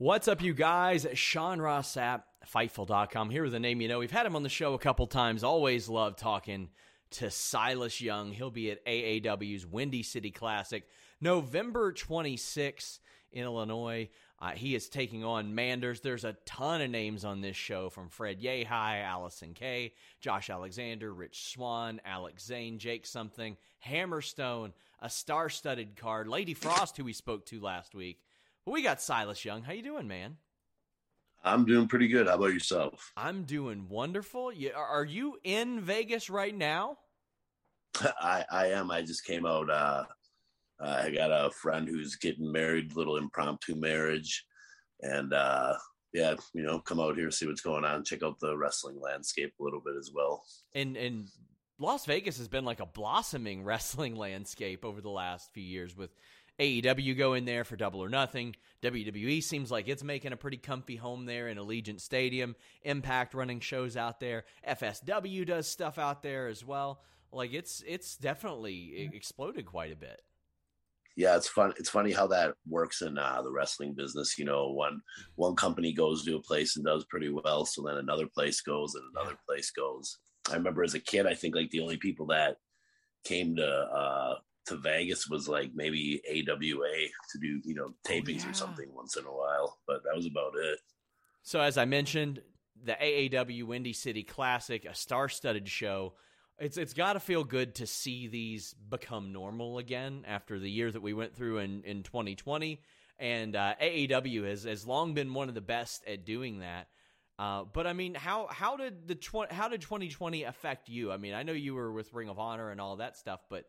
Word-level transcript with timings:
What's 0.00 0.28
up, 0.28 0.40
you 0.40 0.54
guys? 0.54 1.06
Sean 1.12 1.60
Ross 1.60 1.94
Sapp, 1.94 2.22
Fightful.com, 2.50 3.28
here 3.28 3.42
with 3.42 3.52
a 3.52 3.60
name 3.60 3.82
you 3.82 3.88
know. 3.88 3.98
We've 3.98 4.10
had 4.10 4.24
him 4.24 4.34
on 4.34 4.42
the 4.42 4.48
show 4.48 4.72
a 4.72 4.78
couple 4.78 5.06
times. 5.06 5.44
Always 5.44 5.90
love 5.90 6.16
talking 6.16 6.70
to 7.10 7.30
Silas 7.30 8.00
Young. 8.00 8.32
He'll 8.32 8.50
be 8.50 8.70
at 8.70 8.82
AAW's 8.86 9.66
Windy 9.66 10.02
City 10.02 10.30
Classic 10.30 10.88
November 11.20 11.92
26th 11.92 13.00
in 13.30 13.44
Illinois. 13.44 14.08
Uh, 14.38 14.52
he 14.52 14.74
is 14.74 14.88
taking 14.88 15.22
on 15.22 15.54
Manders. 15.54 16.00
There's 16.00 16.24
a 16.24 16.38
ton 16.46 16.80
of 16.80 16.88
names 16.88 17.26
on 17.26 17.42
this 17.42 17.56
show 17.56 17.90
from 17.90 18.08
Fred 18.08 18.40
Yehi, 18.40 18.66
Allysin 18.66 19.54
Kay, 19.54 19.92
Josh 20.22 20.48
Alexander, 20.48 21.12
Rich 21.12 21.52
Swann, 21.52 22.00
Alex 22.06 22.46
Zane, 22.46 22.78
Jake 22.78 23.04
Something, 23.04 23.58
Hammerstone, 23.86 24.72
a 25.02 25.10
star 25.10 25.50
studded 25.50 25.94
card, 25.96 26.26
Lady 26.26 26.54
Frost, 26.54 26.96
who 26.96 27.04
we 27.04 27.12
spoke 27.12 27.44
to 27.44 27.60
last 27.60 27.94
week. 27.94 28.22
But 28.64 28.72
we 28.72 28.82
got 28.82 29.00
Silas 29.00 29.44
Young. 29.44 29.62
How 29.62 29.72
you 29.72 29.82
doing, 29.82 30.06
man? 30.06 30.36
I'm 31.42 31.64
doing 31.64 31.88
pretty 31.88 32.08
good. 32.08 32.26
How 32.26 32.34
about 32.34 32.52
yourself? 32.52 33.12
I'm 33.16 33.44
doing 33.44 33.88
wonderful. 33.88 34.52
Are 34.76 35.04
you 35.04 35.38
in 35.42 35.80
Vegas 35.80 36.28
right 36.28 36.54
now? 36.54 36.98
I, 38.20 38.44
I 38.50 38.66
am. 38.68 38.90
I 38.90 39.02
just 39.02 39.24
came 39.24 39.46
out. 39.46 39.70
Uh, 39.70 40.04
I 40.80 41.10
got 41.10 41.30
a 41.30 41.50
friend 41.50 41.88
who's 41.88 42.16
getting 42.16 42.50
married, 42.50 42.94
little 42.96 43.16
impromptu 43.16 43.74
marriage, 43.74 44.44
and 45.00 45.32
uh, 45.32 45.74
yeah, 46.12 46.34
you 46.54 46.62
know, 46.62 46.78
come 46.78 47.00
out 47.00 47.16
here 47.16 47.30
see 47.30 47.46
what's 47.46 47.60
going 47.60 47.84
on, 47.84 48.04
check 48.04 48.22
out 48.22 48.40
the 48.40 48.56
wrestling 48.56 49.00
landscape 49.00 49.52
a 49.60 49.62
little 49.62 49.80
bit 49.84 49.94
as 49.98 50.10
well. 50.14 50.42
And 50.74 50.96
and 50.96 51.28
Las 51.78 52.06
Vegas 52.06 52.38
has 52.38 52.48
been 52.48 52.64
like 52.64 52.80
a 52.80 52.86
blossoming 52.86 53.64
wrestling 53.64 54.16
landscape 54.16 54.84
over 54.84 55.00
the 55.00 55.10
last 55.10 55.50
few 55.52 55.62
years 55.62 55.96
with 55.96 56.10
AEW 56.60 57.16
go 57.16 57.32
in 57.34 57.46
there 57.46 57.64
for 57.64 57.76
double 57.76 58.00
or 58.04 58.10
nothing. 58.10 58.54
WWE 58.82 59.42
seems 59.42 59.70
like 59.70 59.88
it's 59.88 60.04
making 60.04 60.32
a 60.32 60.36
pretty 60.36 60.58
comfy 60.58 60.96
home 60.96 61.24
there 61.24 61.48
in 61.48 61.56
Allegiant 61.56 62.00
Stadium. 62.00 62.54
Impact 62.82 63.34
running 63.34 63.60
shows 63.60 63.96
out 63.96 64.20
there. 64.20 64.44
FSW 64.68 65.46
does 65.46 65.66
stuff 65.66 65.98
out 65.98 66.22
there 66.22 66.48
as 66.48 66.64
well. 66.64 67.02
Like 67.32 67.54
it's 67.54 67.82
it's 67.86 68.16
definitely 68.16 69.10
exploded 69.14 69.64
quite 69.64 69.92
a 69.92 69.96
bit. 69.96 70.20
Yeah, 71.16 71.36
it's 71.36 71.48
fun. 71.48 71.72
It's 71.78 71.88
funny 71.88 72.12
how 72.12 72.26
that 72.28 72.54
works 72.68 73.02
in 73.02 73.18
uh, 73.18 73.42
the 73.42 73.50
wrestling 73.50 73.94
business. 73.94 74.38
You 74.38 74.44
know, 74.44 74.68
one 74.70 75.00
one 75.36 75.56
company 75.56 75.92
goes 75.92 76.24
to 76.24 76.36
a 76.36 76.42
place 76.42 76.76
and 76.76 76.84
does 76.84 77.04
pretty 77.06 77.30
well, 77.30 77.64
so 77.64 77.82
then 77.82 77.96
another 77.96 78.26
place 78.26 78.60
goes 78.60 78.94
and 78.94 79.04
another 79.14 79.32
yeah. 79.32 79.46
place 79.46 79.70
goes. 79.70 80.18
I 80.50 80.56
remember 80.56 80.82
as 80.82 80.94
a 80.94 81.00
kid, 81.00 81.26
I 81.26 81.34
think 81.34 81.54
like 81.54 81.70
the 81.70 81.80
only 81.80 81.96
people 81.96 82.26
that 82.26 82.56
came 83.24 83.56
to 83.56 83.66
uh, 83.66 84.34
to 84.66 84.76
Vegas 84.76 85.28
was 85.28 85.48
like 85.48 85.70
maybe 85.74 86.20
AWA 86.28 87.08
to 87.32 87.38
do, 87.40 87.60
you 87.64 87.74
know, 87.74 87.88
oh, 87.90 87.94
tapings 88.06 88.42
oh, 88.42 88.44
yeah. 88.44 88.50
or 88.50 88.54
something 88.54 88.86
once 88.94 89.16
in 89.16 89.24
a 89.24 89.32
while, 89.32 89.78
but 89.86 90.02
that 90.04 90.14
was 90.14 90.26
about 90.26 90.52
it. 90.56 90.78
So 91.42 91.60
as 91.60 91.78
I 91.78 91.84
mentioned, 91.84 92.42
the 92.82 92.92
AAW 92.92 93.64
Windy 93.64 93.92
City 93.92 94.22
Classic, 94.22 94.84
a 94.84 94.94
star-studded 94.94 95.68
show. 95.68 96.14
It's 96.58 96.76
it's 96.76 96.92
got 96.92 97.14
to 97.14 97.20
feel 97.20 97.42
good 97.42 97.76
to 97.76 97.86
see 97.86 98.26
these 98.26 98.74
become 98.74 99.32
normal 99.32 99.78
again 99.78 100.24
after 100.26 100.58
the 100.58 100.70
year 100.70 100.90
that 100.90 101.00
we 101.00 101.14
went 101.14 101.34
through 101.34 101.58
in 101.58 101.82
in 101.84 102.02
2020. 102.02 102.82
And 103.18 103.56
uh, 103.56 103.74
AAW 103.80 104.46
has 104.46 104.64
has 104.64 104.86
long 104.86 105.14
been 105.14 105.32
one 105.32 105.48
of 105.48 105.54
the 105.54 105.60
best 105.60 106.06
at 106.06 106.26
doing 106.26 106.60
that. 106.60 106.88
Uh, 107.38 107.64
but 107.64 107.86
I 107.86 107.94
mean, 107.94 108.14
how 108.14 108.46
how 108.50 108.76
did 108.76 109.08
the 109.08 109.14
tw- 109.14 109.50
how 109.50 109.68
did 109.68 109.80
2020 109.80 110.44
affect 110.44 110.90
you? 110.90 111.10
I 111.10 111.16
mean, 111.16 111.32
I 111.32 111.42
know 111.42 111.52
you 111.52 111.74
were 111.74 111.90
with 111.90 112.12
Ring 112.12 112.28
of 112.28 112.38
Honor 112.38 112.70
and 112.70 112.80
all 112.80 112.96
that 112.96 113.16
stuff, 113.16 113.40
but 113.48 113.64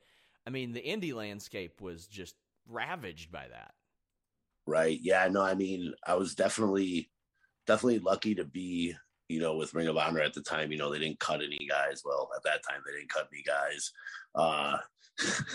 I 0.45 0.49
mean, 0.49 0.73
the 0.73 0.81
indie 0.81 1.13
landscape 1.13 1.81
was 1.81 2.07
just 2.07 2.35
ravaged 2.67 3.31
by 3.31 3.47
that. 3.49 3.73
Right. 4.65 4.99
Yeah. 5.01 5.27
No, 5.29 5.41
I 5.41 5.55
mean, 5.55 5.93
I 6.05 6.15
was 6.15 6.35
definitely, 6.35 7.09
definitely 7.67 7.99
lucky 7.99 8.35
to 8.35 8.45
be, 8.45 8.95
you 9.27 9.39
know, 9.39 9.55
with 9.55 9.73
Ring 9.73 9.87
of 9.87 9.97
Honor 9.97 10.21
at 10.21 10.33
the 10.33 10.41
time. 10.41 10.71
You 10.71 10.77
know, 10.77 10.91
they 10.91 10.99
didn't 10.99 11.19
cut 11.19 11.41
any 11.41 11.67
guys. 11.67 12.01
Well, 12.05 12.29
at 12.35 12.43
that 12.43 12.61
time, 12.69 12.81
they 12.85 12.97
didn't 12.97 13.09
cut 13.09 13.27
any 13.31 13.43
guys. 13.43 13.91
Uh, 14.35 14.77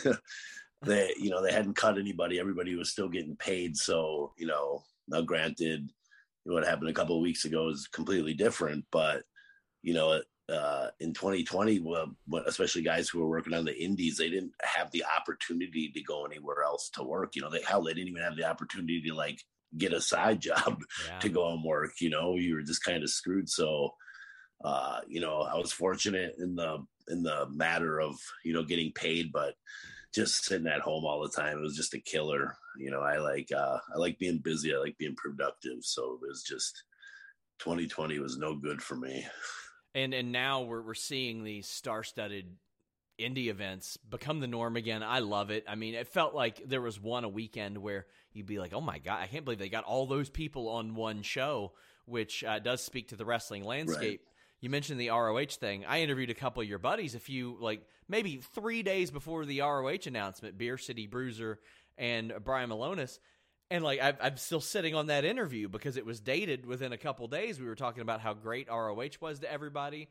they, 0.83 1.13
you 1.19 1.31
know, 1.31 1.43
they 1.43 1.53
hadn't 1.53 1.77
cut 1.77 1.99
anybody. 1.99 2.39
Everybody 2.39 2.75
was 2.75 2.91
still 2.91 3.09
getting 3.09 3.37
paid. 3.37 3.77
So, 3.77 4.33
you 4.37 4.47
know, 4.47 4.83
now 5.09 5.23
granted, 5.23 5.91
what 6.45 6.65
happened 6.65 6.91
a 6.91 6.95
couple 6.95 7.17
of 7.17 7.23
weeks 7.23 7.45
ago 7.45 7.69
is 7.69 7.89
completely 7.89 8.35
different, 8.35 8.85
but 8.93 9.23
you 9.83 9.95
know, 9.95 10.21
uh, 10.49 10.89
in 11.01 11.13
2020, 11.13 11.81
well, 11.81 12.15
especially 12.47 12.83
guys 12.83 13.09
who 13.09 13.19
were 13.19 13.29
working 13.29 13.55
on 13.55 13.65
the 13.65 13.77
indies, 13.77 14.17
they 14.17 14.31
didn't 14.31 14.53
have 14.63 14.91
the 14.93 15.05
opportunity 15.17 15.91
to 15.93 16.03
go 16.03 16.25
anywhere 16.25 16.63
else 16.63 16.89
to 16.91 17.03
work. 17.03 17.35
You 17.35 17.43
know, 17.43 17.51
they 17.51 17.63
hell, 17.63 17.83
they 17.83 17.95
didn't 17.95 18.11
even 18.11 18.23
have 18.23 18.37
the 18.37 18.49
opportunity 18.49 19.03
to 19.03 19.15
like 19.15 19.43
get 19.77 19.93
a 19.93 20.01
side 20.01 20.41
job 20.41 20.81
yeah. 21.09 21.19
to 21.19 21.29
go 21.29 21.53
and 21.53 21.65
work. 21.65 21.93
You 22.01 22.11
know, 22.11 22.37
you 22.37 22.55
were 22.55 22.63
just 22.63 22.85
kind 22.85 23.03
of 23.03 23.11
screwed. 23.11 23.49
So, 23.49 23.91
uh, 24.65 25.01
you 25.09 25.21
know, 25.21 25.41
I 25.41 25.57
was 25.57 25.73
fortunate 25.73 26.35
in 26.39 26.55
the 26.55 26.85
in 27.09 27.23
the 27.23 27.49
matter 27.51 28.01
of 28.01 28.15
you 28.45 28.53
know 28.53 28.63
getting 28.63 28.93
paid, 28.93 29.33
but 29.33 29.55
just 30.15 30.45
sitting 30.45 30.69
at 30.69 30.81
home 30.81 31.05
all 31.05 31.23
the 31.23 31.29
time, 31.29 31.59
it 31.59 31.63
was 31.63 31.77
just 31.77 31.95
a 31.95 32.01
killer. 32.01 32.57
You 32.79 32.93
know, 32.93 33.01
I 33.01 33.19
like 33.19 33.51
uh, 33.53 33.79
I 33.95 33.99
like 33.99 34.19
being 34.21 34.39
busy. 34.39 34.73
I 34.73 34.79
like 34.79 34.97
being 34.97 35.17
productive. 35.17 35.79
So 35.81 36.21
it 36.23 36.29
was 36.29 36.45
just 36.45 36.85
2020 37.59 38.19
was 38.19 38.37
no 38.39 38.55
good 38.55 38.83
for 38.83 38.97
me 38.97 39.27
and 39.97 40.15
and 40.15 40.31
now 40.31 40.63
we're 40.63 40.83
we're 40.83 40.95
seeing 40.95 41.43
these 41.43 41.67
star-studded 41.67 42.45
indie 43.19 43.47
events 43.49 43.97
become 43.97 44.41
the 44.41 44.47
norm 44.47 44.77
again. 44.77 45.03
I 45.03 45.21
love 45.21 45.51
it. 45.51 45.65
I 45.67 45.75
mean, 45.75 45.95
it 45.95 46.07
felt 46.07 46.35
like 46.35 46.69
there 46.69 46.83
was 46.83 47.01
one 47.01 47.25
a 47.25 47.29
weekend 47.29 47.79
where 47.79 48.07
you'd 48.33 48.47
be 48.47 48.59
like, 48.59 48.75
"Oh 48.75 48.81
my 48.83 48.99
god, 48.99 49.23
I 49.23 49.27
can't 49.27 49.45
believe 49.45 49.59
they 49.59 49.71
got 49.71 49.85
all 49.85 50.07
those 50.07 50.29
people 50.29 50.69
on 50.69 50.95
one 50.95 51.23
show," 51.23 51.73
which 52.05 52.45
uh, 52.45 52.59
does 52.59 52.83
speak 52.83 53.09
to 53.09 53.17
the 53.17 53.25
wrestling 53.25 53.65
landscape. 53.65 54.21
Right. 54.21 54.31
You 54.61 54.71
mentioned 54.71 55.01
the 55.01 55.11
ROH 55.11 55.57
thing. 55.59 55.85
I 55.87 56.01
interviewed 56.01 56.31
a 56.31 56.35
couple 56.35 56.63
of 56.63 56.69
your 56.69 56.79
buddies 56.79 57.15
a 57.15 57.21
few 57.21 57.57
like 57.59 57.83
maybe 58.09 58.37
3 58.55 58.83
days 58.83 59.11
before 59.11 59.47
the 59.47 59.61
ROH 59.61 60.07
announcement, 60.07 60.59
Beer 60.59 60.79
City 60.79 61.07
Bruiser 61.07 61.59
and 61.99 62.33
Brian 62.45 62.71
Milonas 62.71 63.19
and 63.71 63.83
like 63.83 64.01
i 64.01 64.15
am 64.21 64.37
still 64.37 64.61
sitting 64.61 64.95
on 64.95 65.07
that 65.07 65.25
interview 65.25 65.69
because 65.69 65.97
it 65.97 66.07
was 66.07 66.21
dated 66.21 66.67
within 66.67 66.93
a 66.93 66.99
couple 66.99 67.27
days. 67.29 67.61
We 67.61 67.67
were 67.67 67.75
talking 67.75 68.03
about 68.03 68.21
how 68.21 68.35
great 68.35 68.69
ROH 68.69 69.19
was 69.21 69.41
to 69.41 69.53
everybody. 69.53 70.09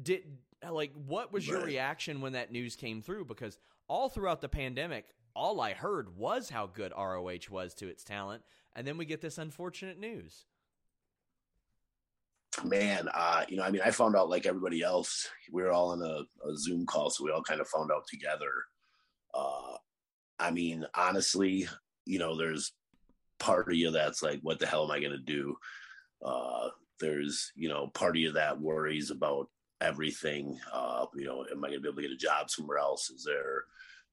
Did 0.00 0.24
like 0.70 0.92
what 1.06 1.32
was 1.32 1.46
your 1.46 1.62
reaction 1.62 2.20
when 2.20 2.32
that 2.32 2.52
news 2.52 2.76
came 2.76 3.02
through? 3.02 3.26
Because 3.26 3.58
all 3.88 4.08
throughout 4.08 4.40
the 4.40 4.48
pandemic, 4.48 5.06
all 5.34 5.60
I 5.60 5.74
heard 5.74 6.16
was 6.16 6.48
how 6.48 6.66
good 6.66 6.92
ROH 6.96 7.50
was 7.50 7.74
to 7.74 7.88
its 7.88 8.04
talent. 8.04 8.42
and 8.74 8.86
then 8.86 8.98
we 8.98 9.06
get 9.06 9.20
this 9.20 9.38
unfortunate 9.38 9.98
news. 9.98 10.44
Man, 12.64 13.08
uh, 13.12 13.44
you 13.48 13.56
know, 13.56 13.62
I 13.62 13.70
mean, 13.70 13.82
I 13.84 13.90
found 13.90 14.16
out 14.16 14.30
like 14.30 14.46
everybody 14.46 14.82
else. 14.82 15.28
We 15.52 15.62
were 15.62 15.72
all 15.72 15.90
on 15.90 16.02
a, 16.02 16.48
a 16.48 16.56
Zoom 16.56 16.86
call, 16.86 17.10
so 17.10 17.24
we 17.24 17.30
all 17.30 17.42
kind 17.42 17.60
of 17.60 17.68
found 17.68 17.90
out 17.92 18.06
together. 18.06 18.50
Uh, 19.34 19.76
I 20.38 20.50
mean, 20.50 20.86
honestly, 20.94 21.68
you 22.06 22.18
know, 22.18 22.36
there's 22.36 22.72
part 23.38 23.68
of 23.68 23.74
you 23.74 23.90
that's 23.90 24.22
like, 24.22 24.40
what 24.42 24.58
the 24.58 24.66
hell 24.66 24.84
am 24.84 24.90
I 24.90 25.00
going 25.00 25.12
to 25.12 25.18
do? 25.18 25.56
Uh, 26.24 26.68
there's, 27.00 27.52
you 27.54 27.68
know, 27.68 27.88
part 27.88 28.16
of 28.16 28.20
you 28.20 28.32
that 28.32 28.60
worries 28.60 29.10
about 29.10 29.48
everything. 29.80 30.58
Uh, 30.72 31.06
you 31.14 31.26
know, 31.26 31.44
am 31.50 31.64
I 31.64 31.68
going 31.68 31.80
to 31.80 31.80
be 31.80 31.88
able 31.88 31.96
to 31.96 32.02
get 32.02 32.10
a 32.10 32.16
job 32.16 32.50
somewhere 32.50 32.78
else? 32.78 33.10
Is 33.10 33.24
there, 33.24 33.64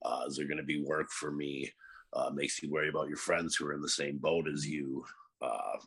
uh, 0.04 0.24
is 0.28 0.36
there 0.36 0.48
going 0.48 0.58
to 0.58 0.64
be 0.64 0.84
work 0.84 1.10
for 1.12 1.32
me? 1.32 1.72
Uh, 2.12 2.30
makes 2.30 2.62
you 2.62 2.70
worry 2.70 2.90
about 2.90 3.08
your 3.08 3.18
friends 3.18 3.56
who 3.56 3.66
are 3.66 3.74
in 3.74 3.82
the 3.82 3.90
same 3.90 4.18
boat 4.18 4.48
as 4.48 4.68
you. 4.68 5.04
Uh, 5.42 5.78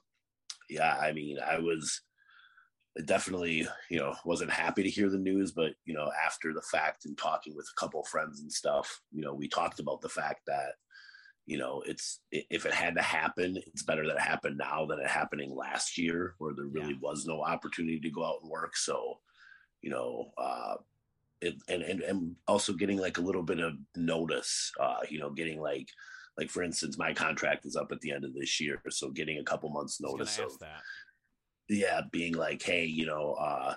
yeah, 0.68 0.96
I 0.96 1.12
mean, 1.12 1.38
I 1.38 1.58
was 1.58 2.00
definitely, 3.04 3.68
you 3.90 3.98
know, 3.98 4.14
wasn't 4.24 4.50
happy 4.50 4.82
to 4.82 4.90
hear 4.90 5.10
the 5.10 5.18
news, 5.18 5.52
but 5.52 5.72
you 5.84 5.94
know, 5.94 6.10
after 6.24 6.52
the 6.52 6.62
fact 6.62 7.04
and 7.04 7.16
talking 7.16 7.54
with 7.54 7.66
a 7.66 7.80
couple 7.80 8.02
friends 8.04 8.40
and 8.40 8.50
stuff, 8.50 9.00
you 9.12 9.20
know, 9.20 9.34
we 9.34 9.48
talked 9.48 9.80
about 9.80 10.00
the 10.00 10.08
fact 10.08 10.40
that 10.46 10.72
you 11.46 11.58
know, 11.58 11.82
it's 11.86 12.20
if 12.32 12.66
it 12.66 12.74
had 12.74 12.96
to 12.96 13.02
happen, 13.02 13.56
it's 13.56 13.84
better 13.84 14.04
that 14.06 14.16
it 14.16 14.20
happened 14.20 14.58
now 14.58 14.84
than 14.84 14.98
it 14.98 15.06
happening 15.06 15.54
last 15.54 15.96
year, 15.96 16.34
where 16.38 16.52
there 16.54 16.66
really 16.66 16.94
yeah. 16.94 17.00
was 17.00 17.24
no 17.24 17.42
opportunity 17.42 18.00
to 18.00 18.10
go 18.10 18.24
out 18.24 18.40
and 18.42 18.50
work. 18.50 18.76
So, 18.76 19.20
you 19.80 19.90
know, 19.90 20.32
uh, 20.36 20.74
it, 21.40 21.54
and 21.68 21.82
and 21.82 22.00
and 22.00 22.36
also 22.48 22.72
getting 22.72 22.98
like 22.98 23.18
a 23.18 23.22
little 23.22 23.44
bit 23.44 23.60
of 23.60 23.74
notice, 23.94 24.72
uh, 24.80 25.00
you 25.08 25.20
know, 25.20 25.30
getting 25.30 25.60
like 25.60 25.88
like 26.36 26.50
for 26.50 26.64
instance, 26.64 26.98
my 26.98 27.14
contract 27.14 27.64
is 27.64 27.76
up 27.76 27.92
at 27.92 28.00
the 28.00 28.10
end 28.10 28.24
of 28.24 28.34
this 28.34 28.60
year, 28.60 28.82
so 28.90 29.10
getting 29.10 29.38
a 29.38 29.44
couple 29.44 29.70
months 29.70 30.00
notice 30.00 30.38
of 30.38 30.58
that. 30.58 30.82
Yeah, 31.68 32.02
being 32.10 32.34
like, 32.34 32.62
hey, 32.62 32.84
you 32.84 33.06
know, 33.06 33.34
uh, 33.34 33.74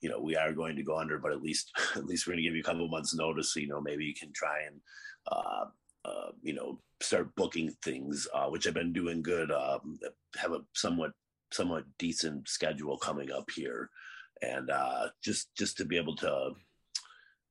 you 0.00 0.08
know, 0.10 0.20
we 0.20 0.36
are 0.36 0.52
going 0.52 0.76
to 0.76 0.82
go 0.82 0.98
under, 0.98 1.18
but 1.18 1.32
at 1.32 1.42
least 1.42 1.70
at 1.94 2.06
least 2.06 2.26
we're 2.26 2.32
going 2.32 2.42
to 2.42 2.48
give 2.48 2.56
you 2.56 2.60
a 2.60 2.64
couple 2.64 2.88
months 2.88 3.14
notice. 3.14 3.54
So, 3.54 3.60
you 3.60 3.68
know, 3.68 3.80
maybe 3.80 4.04
you 4.04 4.14
can 4.14 4.32
try 4.32 4.62
and 4.66 4.80
uh, 5.30 5.66
uh, 6.04 6.30
you 6.42 6.52
know, 6.52 6.78
start 7.00 7.34
booking 7.36 7.70
things, 7.82 8.26
uh, 8.34 8.46
which 8.46 8.66
I've 8.66 8.74
been 8.74 8.92
doing 8.92 9.22
good. 9.22 9.50
Um, 9.50 9.98
have 10.36 10.52
a 10.52 10.60
somewhat 10.74 11.12
somewhat 11.52 11.84
decent 11.98 12.48
schedule 12.48 12.98
coming 12.98 13.30
up 13.30 13.48
here, 13.54 13.90
and 14.42 14.70
uh, 14.70 15.08
just 15.22 15.54
just 15.56 15.76
to 15.78 15.84
be 15.84 15.96
able 15.96 16.16
to, 16.16 16.52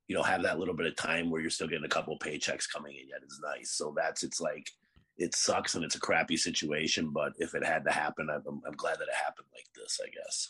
you 0.08 0.16
know, 0.16 0.24
have 0.24 0.44
that 0.44 0.60
little 0.60 0.76
bit 0.76 0.88
of 0.88 0.96
time 0.96 1.30
where 1.30 1.42
you're 1.42 1.50
still 1.50 1.68
getting 1.68 1.86
a 1.86 1.90
couple 1.90 2.18
paychecks 2.20 2.72
coming 2.72 2.94
in 2.94 3.10
yet 3.10 3.24
is 3.26 3.42
nice. 3.44 3.72
So 3.72 3.94
that's 3.96 4.24
it's 4.24 4.42
like 4.42 4.70
it 5.18 5.36
sucks 5.36 5.76
and 5.76 5.84
it's 5.84 5.96
a 5.96 6.00
crappy 6.00 6.38
situation, 6.38 7.10
but 7.10 7.34
if 7.38 7.54
it 7.56 7.64
had 7.64 7.86
to 7.86 7.92
happen, 7.92 8.30
I'm, 8.30 8.62
I'm 8.68 8.76
glad 8.76 8.96
that 8.96 9.04
it 9.04 9.24
happened 9.24 9.48
like 9.54 9.68
this. 9.76 10.00
I 10.04 10.10
guess. 10.10 10.50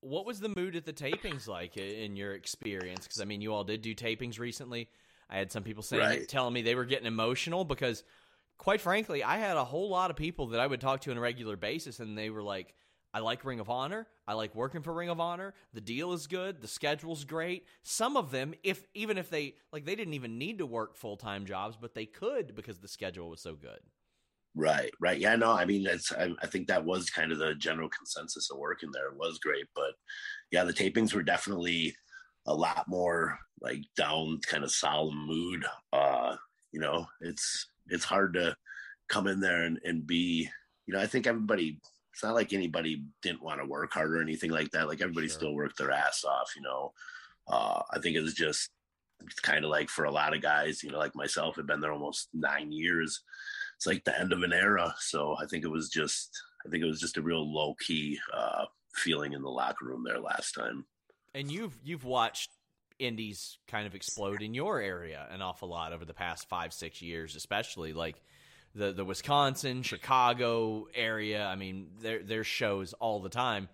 What 0.00 0.26
was 0.26 0.38
the 0.38 0.52
mood 0.54 0.76
at 0.76 0.84
the 0.84 0.92
tapings 0.92 1.48
like 1.48 1.76
in 1.76 2.16
your 2.16 2.34
experience? 2.34 3.06
Because 3.06 3.20
I 3.20 3.24
mean, 3.24 3.40
you 3.40 3.52
all 3.52 3.64
did 3.64 3.82
do 3.82 3.94
tapings 3.94 4.38
recently. 4.38 4.88
I 5.28 5.38
had 5.38 5.50
some 5.50 5.62
people 5.62 5.82
saying 5.82 6.02
right. 6.02 6.28
telling 6.28 6.54
me 6.54 6.62
they 6.62 6.74
were 6.74 6.84
getting 6.84 7.06
emotional 7.06 7.64
because 7.64 8.04
quite 8.58 8.80
frankly, 8.80 9.22
I 9.22 9.38
had 9.38 9.56
a 9.56 9.64
whole 9.64 9.90
lot 9.90 10.10
of 10.10 10.16
people 10.16 10.48
that 10.48 10.60
I 10.60 10.66
would 10.66 10.80
talk 10.80 11.00
to 11.02 11.10
on 11.10 11.16
a 11.16 11.20
regular 11.20 11.56
basis 11.56 12.00
and 12.00 12.16
they 12.16 12.30
were 12.30 12.42
like, 12.42 12.74
I 13.12 13.20
like 13.20 13.44
Ring 13.44 13.60
of 13.60 13.70
Honor. 13.70 14.06
I 14.26 14.34
like 14.34 14.54
working 14.54 14.82
for 14.82 14.92
Ring 14.92 15.08
of 15.08 15.20
Honor. 15.20 15.54
The 15.72 15.80
deal 15.80 16.12
is 16.12 16.26
good. 16.26 16.60
The 16.60 16.68
schedule's 16.68 17.24
great. 17.24 17.64
Some 17.82 18.16
of 18.16 18.30
them, 18.30 18.52
if 18.62 18.86
even 18.94 19.16
if 19.16 19.30
they 19.30 19.54
like, 19.72 19.86
they 19.86 19.94
didn't 19.94 20.14
even 20.14 20.36
need 20.36 20.58
to 20.58 20.66
work 20.66 20.96
full 20.96 21.16
time 21.16 21.46
jobs, 21.46 21.78
but 21.80 21.94
they 21.94 22.04
could 22.04 22.54
because 22.54 22.78
the 22.78 22.88
schedule 22.88 23.30
was 23.30 23.40
so 23.40 23.54
good. 23.54 23.78
Right, 24.54 24.90
right. 25.00 25.18
Yeah, 25.18 25.36
no, 25.36 25.52
I 25.52 25.64
mean, 25.64 25.82
that's 25.82 26.12
I, 26.12 26.30
I, 26.42 26.46
think 26.46 26.66
that 26.68 26.84
was 26.84 27.10
kind 27.10 27.30
of 27.30 27.38
the 27.38 27.54
general 27.54 27.90
consensus 27.90 28.50
of 28.50 28.58
working 28.58 28.90
there. 28.90 29.08
It 29.08 29.16
was 29.16 29.38
great, 29.38 29.66
but 29.74 29.92
yeah, 30.50 30.64
the 30.64 30.72
tapings 30.72 31.14
were 31.14 31.22
definitely 31.22 31.94
a 32.46 32.54
lot 32.54 32.86
more 32.88 33.38
like 33.60 33.82
down 33.96 34.40
kind 34.46 34.64
of 34.64 34.70
solemn 34.70 35.26
mood. 35.26 35.64
Uh 35.92 36.36
you 36.72 36.80
know 36.80 37.06
it's 37.20 37.68
it's 37.88 38.04
hard 38.04 38.34
to 38.34 38.54
come 39.08 39.26
in 39.26 39.40
there 39.40 39.62
and, 39.62 39.78
and 39.84 40.06
be 40.06 40.48
you 40.86 40.92
know 40.92 41.00
i 41.00 41.06
think 41.06 41.26
everybody 41.26 41.80
it's 42.12 42.22
not 42.22 42.34
like 42.34 42.52
anybody 42.52 43.04
didn't 43.22 43.42
want 43.42 43.60
to 43.60 43.66
work 43.66 43.92
hard 43.92 44.16
or 44.16 44.22
anything 44.22 44.50
like 44.50 44.70
that. 44.70 44.88
Like 44.88 45.02
everybody 45.02 45.28
sure. 45.28 45.36
still 45.36 45.54
worked 45.54 45.76
their 45.76 45.90
ass 45.90 46.24
off 46.24 46.52
you 46.56 46.62
know? 46.62 46.92
Uh 47.48 47.82
i 47.92 47.98
think 47.98 48.16
it 48.16 48.22
was 48.22 48.34
just 48.34 48.70
it's 49.24 49.40
kind 49.40 49.64
of 49.64 49.70
like 49.70 49.88
for 49.88 50.04
a 50.04 50.10
lot 50.10 50.34
of 50.34 50.42
guys 50.42 50.82
you 50.82 50.90
know 50.90 50.98
like 50.98 51.14
myself 51.14 51.56
had 51.56 51.66
been 51.66 51.80
there 51.80 51.92
almost 51.92 52.28
nine 52.34 52.72
years. 52.72 53.22
It's 53.76 53.86
like 53.86 54.04
the 54.04 54.18
end 54.18 54.32
of 54.32 54.42
an 54.42 54.52
era. 54.52 54.94
So 54.98 55.36
i 55.40 55.46
think 55.46 55.64
it 55.64 55.70
was 55.70 55.88
just 55.88 56.30
i 56.66 56.70
think 56.70 56.82
it 56.82 56.88
was 56.88 57.00
just 57.00 57.18
a 57.18 57.22
real 57.22 57.50
low 57.52 57.74
key 57.86 58.18
uh 58.34 58.64
feeling 58.94 59.34
in 59.34 59.42
the 59.42 59.48
locker 59.48 59.84
room 59.84 60.02
there 60.04 60.20
last 60.20 60.52
time 60.52 60.86
and 61.36 61.52
you've 61.52 61.76
you've 61.84 62.04
watched 62.04 62.50
indies 62.98 63.58
kind 63.68 63.86
of 63.86 63.94
explode 63.94 64.40
in 64.40 64.54
your 64.54 64.80
area 64.80 65.26
an 65.30 65.42
awful 65.42 65.68
lot 65.68 65.92
over 65.92 66.04
the 66.04 66.14
past 66.14 66.48
five 66.48 66.72
six 66.72 67.02
years, 67.02 67.36
especially 67.36 67.92
like 67.92 68.16
the 68.74 68.92
the 68.92 69.04
Wisconsin, 69.04 69.82
Chicago 69.82 70.88
area. 70.94 71.44
I 71.44 71.54
mean, 71.54 71.88
there 72.00 72.22
there's 72.22 72.46
shows 72.46 72.94
all 72.94 73.20
the 73.20 73.28
time. 73.28 73.68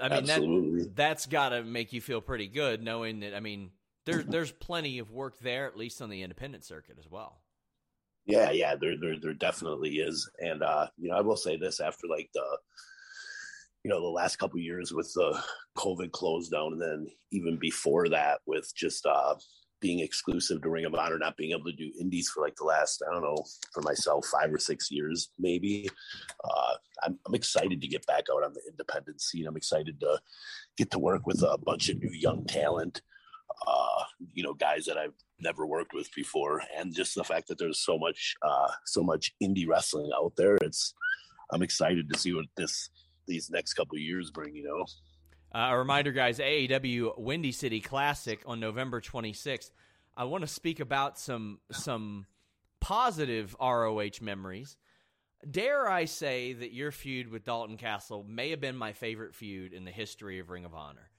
I 0.00 0.08
mean, 0.08 0.26
that, 0.26 0.90
that's 0.96 1.26
got 1.26 1.50
to 1.50 1.62
make 1.62 1.92
you 1.92 2.00
feel 2.00 2.20
pretty 2.20 2.48
good 2.48 2.82
knowing 2.82 3.20
that. 3.20 3.34
I 3.34 3.40
mean, 3.40 3.70
there's 4.06 4.24
there's 4.24 4.50
plenty 4.52 4.98
of 4.98 5.10
work 5.12 5.38
there, 5.40 5.66
at 5.66 5.76
least 5.76 6.02
on 6.02 6.10
the 6.10 6.22
independent 6.22 6.64
circuit 6.64 6.96
as 6.98 7.08
well. 7.08 7.40
Yeah, 8.26 8.50
yeah, 8.50 8.74
there 8.74 8.96
there 8.98 9.18
there 9.20 9.34
definitely 9.34 9.96
is, 9.96 10.28
and 10.38 10.62
uh, 10.62 10.88
you 10.96 11.10
know, 11.10 11.16
I 11.16 11.20
will 11.20 11.36
say 11.36 11.56
this 11.56 11.80
after 11.80 12.06
like 12.08 12.30
the 12.34 12.58
you 13.84 13.90
know 13.90 14.00
the 14.00 14.08
last 14.08 14.36
couple 14.36 14.58
years 14.58 14.92
with 14.92 15.12
the 15.14 15.40
COVID 15.76 16.12
close 16.12 16.48
down, 16.48 16.72
and 16.72 16.82
then 16.82 17.06
even 17.30 17.56
before 17.56 18.08
that 18.08 18.40
with 18.46 18.72
just 18.74 19.06
uh, 19.06 19.34
being 19.80 20.00
exclusive 20.00 20.60
to 20.62 20.70
Ring 20.70 20.84
of 20.84 20.94
Honor, 20.94 21.18
not 21.18 21.36
being 21.36 21.52
able 21.52 21.64
to 21.64 21.76
do 21.76 21.92
indies 22.00 22.28
for 22.28 22.42
like 22.42 22.56
the 22.56 22.64
last 22.64 23.02
I 23.08 23.12
don't 23.12 23.22
know 23.22 23.44
for 23.72 23.82
myself 23.82 24.26
five 24.26 24.52
or 24.52 24.58
six 24.58 24.90
years 24.90 25.30
maybe. 25.38 25.88
Uh, 26.44 26.74
I'm, 27.04 27.18
I'm 27.26 27.34
excited 27.34 27.80
to 27.80 27.88
get 27.88 28.06
back 28.06 28.24
out 28.32 28.44
on 28.44 28.52
the 28.52 28.62
independent 28.68 29.20
scene. 29.20 29.46
I'm 29.46 29.56
excited 29.56 30.00
to 30.00 30.18
get 30.76 30.90
to 30.90 30.98
work 30.98 31.26
with 31.26 31.42
a 31.42 31.58
bunch 31.58 31.88
of 31.88 32.02
new 32.02 32.12
young 32.12 32.44
talent. 32.44 33.02
Uh, 33.66 34.04
you 34.34 34.42
know, 34.42 34.54
guys 34.54 34.84
that 34.84 34.98
I've 34.98 35.14
never 35.40 35.66
worked 35.66 35.94
with 35.94 36.12
before, 36.14 36.62
and 36.76 36.94
just 36.94 37.14
the 37.14 37.24
fact 37.24 37.48
that 37.48 37.58
there's 37.58 37.80
so 37.80 37.98
much, 37.98 38.34
uh, 38.46 38.68
so 38.84 39.02
much 39.02 39.32
indie 39.42 39.66
wrestling 39.66 40.10
out 40.16 40.32
there. 40.36 40.58
It's, 40.60 40.94
I'm 41.52 41.62
excited 41.62 42.12
to 42.12 42.18
see 42.18 42.34
what 42.34 42.44
this 42.56 42.90
these 43.28 43.50
next 43.50 43.74
couple 43.74 43.98
years 43.98 44.30
bring. 44.30 44.54
You 44.54 44.64
know. 44.64 44.84
Uh, 45.50 45.68
a 45.70 45.78
reminder, 45.78 46.12
guys, 46.12 46.38
AAW 46.38 47.18
Windy 47.18 47.52
City 47.52 47.80
Classic 47.80 48.42
on 48.44 48.60
November 48.60 49.00
26th. 49.00 49.70
I 50.16 50.24
want 50.24 50.42
to 50.42 50.48
speak 50.48 50.80
about 50.80 51.18
some 51.18 51.60
some 51.70 52.26
positive 52.80 53.54
ROH 53.60 54.20
memories. 54.20 54.76
Dare 55.48 55.88
I 55.88 56.06
say 56.06 56.52
that 56.54 56.72
your 56.72 56.90
feud 56.90 57.30
with 57.30 57.44
Dalton 57.44 57.76
Castle 57.76 58.24
may 58.28 58.50
have 58.50 58.60
been 58.60 58.76
my 58.76 58.92
favorite 58.92 59.34
feud 59.34 59.72
in 59.72 59.84
the 59.84 59.92
history 59.92 60.40
of 60.40 60.50
Ring 60.50 60.64
of 60.64 60.74
Honor. 60.74 61.10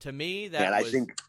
To 0.00 0.12
me, 0.12 0.48
that 0.48 0.76
was, 0.78 0.88
I 0.88 0.90
think. 0.90 1.20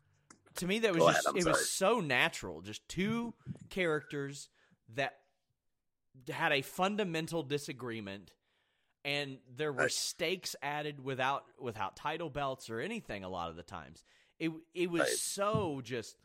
To 0.56 0.68
me, 0.68 0.80
that 0.80 0.94
was 0.94 1.04
just 1.04 1.28
ahead, 1.28 1.38
it 1.38 1.44
sorry. 1.44 1.54
was 1.54 1.70
so 1.70 2.00
natural. 2.00 2.62
Just 2.62 2.88
two 2.90 3.36
characters 3.70 4.50
that 4.96 5.14
had 6.30 6.52
a 6.52 6.62
fundamental 6.62 7.44
disagreement 7.44 8.34
and 9.06 9.38
there 9.56 9.72
were 9.72 9.90
stakes 9.90 10.56
added 10.62 11.04
without 11.04 11.46
without 11.60 11.96
title 11.96 12.30
belts 12.30 12.70
or 12.70 12.80
anything 12.80 13.24
a 13.24 13.30
lot 13.30 13.50
of 13.50 13.56
the 13.56 13.64
times. 13.64 14.04
It 14.40 14.52
it 14.74 14.90
was 14.90 15.02
right. 15.02 15.10
so 15.10 15.82
just 15.84 16.18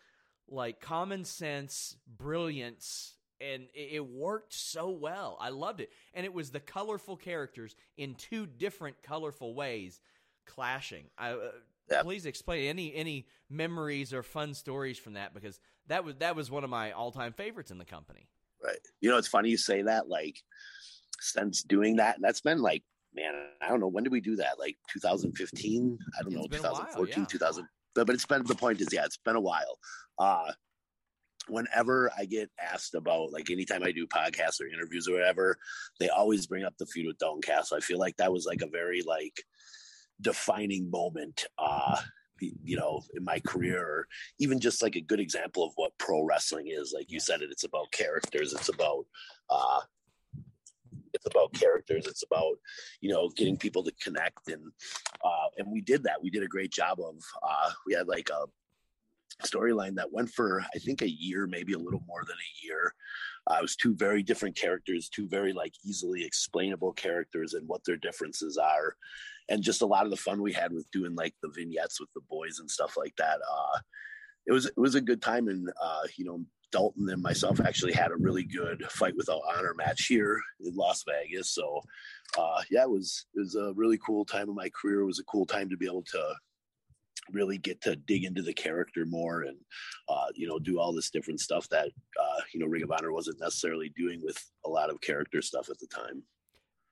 like 0.48 0.80
common 0.80 1.24
sense 1.24 1.96
brilliance 2.06 3.14
and 3.40 3.64
it, 3.74 3.94
it, 3.94 4.06
worked 4.06 4.52
so 4.52 4.90
well. 4.90 5.36
I 5.40 5.48
loved 5.48 5.80
it. 5.80 5.90
And 6.14 6.24
it 6.24 6.32
was 6.32 6.50
the 6.50 6.60
colorful 6.60 7.16
characters 7.16 7.74
in 7.96 8.14
two 8.14 8.46
different 8.46 9.02
colorful 9.02 9.54
ways 9.54 10.00
clashing. 10.46 11.06
I, 11.18 11.32
uh, 11.32 12.02
please 12.02 12.26
explain 12.26 12.68
any 12.68 12.94
any 12.94 13.26
memories 13.50 14.12
or 14.12 14.22
fun 14.22 14.54
stories 14.54 14.98
from 14.98 15.14
that 15.14 15.34
because 15.34 15.60
that 15.88 16.04
was 16.04 16.16
that 16.16 16.36
was 16.36 16.50
one 16.50 16.64
of 16.64 16.70
my 16.70 16.92
all-time 16.92 17.32
favorites 17.32 17.70
in 17.70 17.78
the 17.78 17.84
company. 17.84 18.28
Right. 18.62 18.78
You 19.00 19.10
know 19.10 19.18
it's 19.18 19.28
funny 19.28 19.50
you 19.50 19.58
say 19.58 19.82
that 19.82 20.08
like 20.08 20.42
since 21.20 21.62
doing 21.62 21.96
that. 21.96 22.16
And 22.16 22.24
that's 22.24 22.40
been 22.40 22.60
like, 22.60 22.82
man, 23.14 23.32
I 23.60 23.68
don't 23.68 23.80
know. 23.80 23.88
When 23.88 24.04
did 24.04 24.12
we 24.12 24.20
do 24.20 24.36
that? 24.36 24.58
Like 24.58 24.76
2015? 24.92 25.98
I 26.18 26.22
don't 26.22 26.32
it's 26.32 26.40
know, 26.40 26.48
2014, 26.48 26.96
while, 26.96 27.08
yeah. 27.08 27.24
2000. 27.24 27.68
But, 27.94 28.06
but 28.06 28.14
it's 28.14 28.26
been, 28.26 28.44
the 28.44 28.54
point 28.54 28.80
is, 28.80 28.88
yeah, 28.92 29.04
it's 29.04 29.18
been 29.18 29.36
a 29.36 29.40
while. 29.40 29.78
Uh, 30.18 30.52
whenever 31.48 32.10
I 32.16 32.24
get 32.24 32.50
asked 32.60 32.94
about 32.94 33.32
like 33.32 33.50
anytime 33.50 33.82
I 33.82 33.92
do 33.92 34.06
podcasts 34.06 34.60
or 34.60 34.66
interviews 34.66 35.08
or 35.08 35.12
whatever, 35.12 35.58
they 36.00 36.08
always 36.08 36.46
bring 36.46 36.64
up 36.64 36.74
the 36.78 36.86
feud 36.86 37.06
with 37.06 37.18
Dalton 37.18 37.42
Castle. 37.42 37.76
I 37.76 37.80
feel 37.80 37.98
like 37.98 38.16
that 38.16 38.32
was 38.32 38.46
like 38.46 38.62
a 38.62 38.68
very 38.68 39.02
like 39.06 39.36
defining 40.20 40.90
moment 40.90 41.44
uh 41.58 42.00
you 42.40 42.76
know 42.76 43.02
in 43.14 43.24
my 43.24 43.40
career 43.40 43.80
or 43.80 44.06
even 44.38 44.60
just 44.60 44.82
like 44.82 44.96
a 44.96 45.00
good 45.00 45.20
example 45.20 45.64
of 45.64 45.72
what 45.76 45.96
pro 45.98 46.22
wrestling 46.22 46.66
is 46.68 46.92
like 46.94 47.10
you 47.10 47.20
said 47.20 47.40
it 47.40 47.50
it's 47.50 47.64
about 47.64 47.90
characters 47.90 48.52
it's 48.52 48.68
about 48.68 49.06
uh 49.50 49.80
it's 51.14 51.26
about 51.26 51.54
characters. 51.54 52.06
It's 52.06 52.24
about 52.24 52.56
you 53.00 53.10
know 53.10 53.30
getting 53.36 53.56
people 53.56 53.82
to 53.84 53.92
connect, 54.02 54.48
and 54.48 54.62
uh, 55.24 55.48
and 55.58 55.70
we 55.72 55.80
did 55.80 56.02
that. 56.02 56.22
We 56.22 56.30
did 56.30 56.42
a 56.42 56.48
great 56.48 56.72
job 56.72 56.98
of. 57.00 57.16
Uh, 57.42 57.70
we 57.86 57.94
had 57.94 58.08
like 58.08 58.28
a 58.30 58.44
storyline 59.44 59.96
that 59.96 60.12
went 60.12 60.30
for 60.30 60.60
I 60.74 60.78
think 60.78 61.02
a 61.02 61.10
year, 61.10 61.46
maybe 61.46 61.72
a 61.72 61.78
little 61.78 62.02
more 62.06 62.24
than 62.26 62.36
a 62.36 62.66
year. 62.66 62.94
Uh, 63.46 63.56
it 63.58 63.62
was 63.62 63.76
two 63.76 63.94
very 63.94 64.22
different 64.22 64.56
characters, 64.56 65.08
two 65.08 65.28
very 65.28 65.52
like 65.52 65.72
easily 65.84 66.24
explainable 66.24 66.92
characters, 66.92 67.54
and 67.54 67.66
what 67.68 67.84
their 67.84 67.96
differences 67.96 68.58
are, 68.58 68.96
and 69.48 69.62
just 69.62 69.82
a 69.82 69.86
lot 69.86 70.04
of 70.04 70.10
the 70.10 70.16
fun 70.16 70.42
we 70.42 70.52
had 70.52 70.72
with 70.72 70.90
doing 70.90 71.14
like 71.14 71.34
the 71.42 71.50
vignettes 71.54 72.00
with 72.00 72.12
the 72.14 72.22
boys 72.28 72.58
and 72.58 72.70
stuff 72.70 72.96
like 72.96 73.14
that. 73.16 73.38
Uh, 73.50 73.78
it 74.46 74.52
was 74.52 74.66
it 74.66 74.78
was 74.78 74.94
a 74.94 75.00
good 75.00 75.22
time, 75.22 75.48
and 75.48 75.70
uh, 75.82 76.02
you 76.16 76.24
know 76.24 76.44
Dalton 76.74 77.08
and 77.08 77.22
myself 77.22 77.60
actually 77.60 77.92
had 77.92 78.10
a 78.10 78.16
really 78.16 78.42
good 78.42 78.84
fight 78.90 79.16
without 79.16 79.42
honor 79.56 79.74
match 79.74 80.06
here 80.06 80.40
in 80.58 80.74
Las 80.74 81.04
Vegas. 81.06 81.50
So, 81.50 81.80
uh, 82.36 82.62
yeah, 82.68 82.82
it 82.82 82.90
was 82.90 83.26
it 83.32 83.38
was 83.38 83.54
a 83.54 83.72
really 83.76 83.96
cool 84.04 84.24
time 84.24 84.48
of 84.48 84.56
my 84.56 84.68
career. 84.70 85.02
It 85.02 85.06
was 85.06 85.20
a 85.20 85.24
cool 85.24 85.46
time 85.46 85.70
to 85.70 85.76
be 85.76 85.86
able 85.86 86.02
to 86.02 86.34
really 87.30 87.58
get 87.58 87.80
to 87.82 87.94
dig 87.94 88.24
into 88.24 88.42
the 88.42 88.52
character 88.52 89.06
more 89.06 89.42
and 89.42 89.56
uh, 90.08 90.26
you 90.34 90.48
know 90.48 90.58
do 90.58 90.80
all 90.80 90.92
this 90.92 91.10
different 91.10 91.38
stuff 91.38 91.68
that 91.68 91.86
uh, 91.86 92.40
you 92.52 92.58
know 92.58 92.66
Ring 92.66 92.82
of 92.82 92.90
Honor 92.90 93.12
wasn't 93.12 93.38
necessarily 93.40 93.92
doing 93.96 94.20
with 94.20 94.44
a 94.66 94.68
lot 94.68 94.90
of 94.90 95.00
character 95.00 95.40
stuff 95.42 95.70
at 95.70 95.78
the 95.78 95.86
time. 95.86 96.24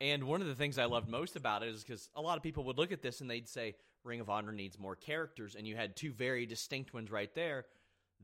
And 0.01 0.25
one 0.25 0.41
of 0.41 0.47
the 0.47 0.55
things 0.55 0.79
I 0.79 0.85
loved 0.85 1.09
most 1.09 1.35
about 1.35 1.65
it 1.65 1.71
is 1.71 1.83
because 1.83 2.09
a 2.15 2.23
lot 2.23 2.37
of 2.37 2.45
people 2.45 2.63
would 2.65 2.79
look 2.79 2.93
at 2.93 3.03
this 3.03 3.21
and 3.21 3.29
they'd 3.29 3.49
say 3.49 3.75
Ring 4.05 4.21
of 4.21 4.31
Honor 4.31 4.53
needs 4.53 4.79
more 4.79 4.95
characters, 4.95 5.57
and 5.57 5.67
you 5.67 5.75
had 5.75 5.97
two 5.97 6.13
very 6.13 6.47
distinct 6.47 6.95
ones 6.95 7.11
right 7.11 7.35
there. 7.35 7.67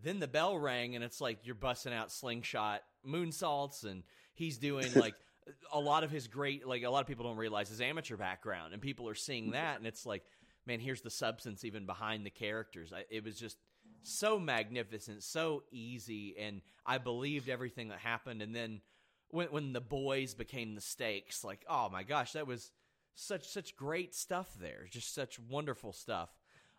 Then 0.02 0.20
the 0.20 0.28
bell 0.28 0.58
rang, 0.58 0.94
and 0.94 1.04
it's 1.04 1.20
like 1.20 1.40
you're 1.44 1.54
busting 1.54 1.92
out 1.92 2.12
slingshot 2.12 2.82
moonsaults, 3.06 3.84
and 3.84 4.02
he's 4.34 4.58
doing 4.58 4.92
like 4.94 5.14
a 5.72 5.80
lot 5.80 6.04
of 6.04 6.10
his 6.10 6.28
great, 6.28 6.66
like 6.66 6.82
a 6.82 6.90
lot 6.90 7.00
of 7.00 7.06
people 7.06 7.24
don't 7.24 7.36
realize 7.36 7.68
his 7.68 7.80
amateur 7.80 8.16
background, 8.16 8.72
and 8.72 8.82
people 8.82 9.08
are 9.08 9.14
seeing 9.14 9.52
that, 9.52 9.78
and 9.78 9.86
it's 9.86 10.06
like 10.06 10.22
man, 10.68 10.78
here's 10.78 11.00
the 11.00 11.10
substance 11.10 11.64
even 11.64 11.86
behind 11.86 12.24
the 12.24 12.30
characters. 12.30 12.92
I, 12.92 13.04
it 13.10 13.24
was 13.24 13.38
just 13.38 13.56
so 14.02 14.38
magnificent, 14.38 15.24
so 15.24 15.64
easy, 15.72 16.36
and 16.38 16.60
I 16.86 16.98
believed 16.98 17.48
everything 17.48 17.88
that 17.88 17.98
happened. 17.98 18.42
And 18.42 18.54
then 18.54 18.82
when 19.30 19.48
when 19.48 19.72
the 19.72 19.80
boys 19.80 20.34
became 20.34 20.74
the 20.74 20.80
stakes, 20.80 21.42
like 21.42 21.64
oh 21.68 21.88
my 21.88 22.04
gosh, 22.04 22.32
that 22.32 22.46
was 22.46 22.70
such 23.14 23.48
such 23.48 23.74
great 23.74 24.14
stuff 24.14 24.48
there, 24.60 24.86
just 24.90 25.12
such 25.12 25.40
wonderful 25.40 25.92
stuff. 25.92 26.28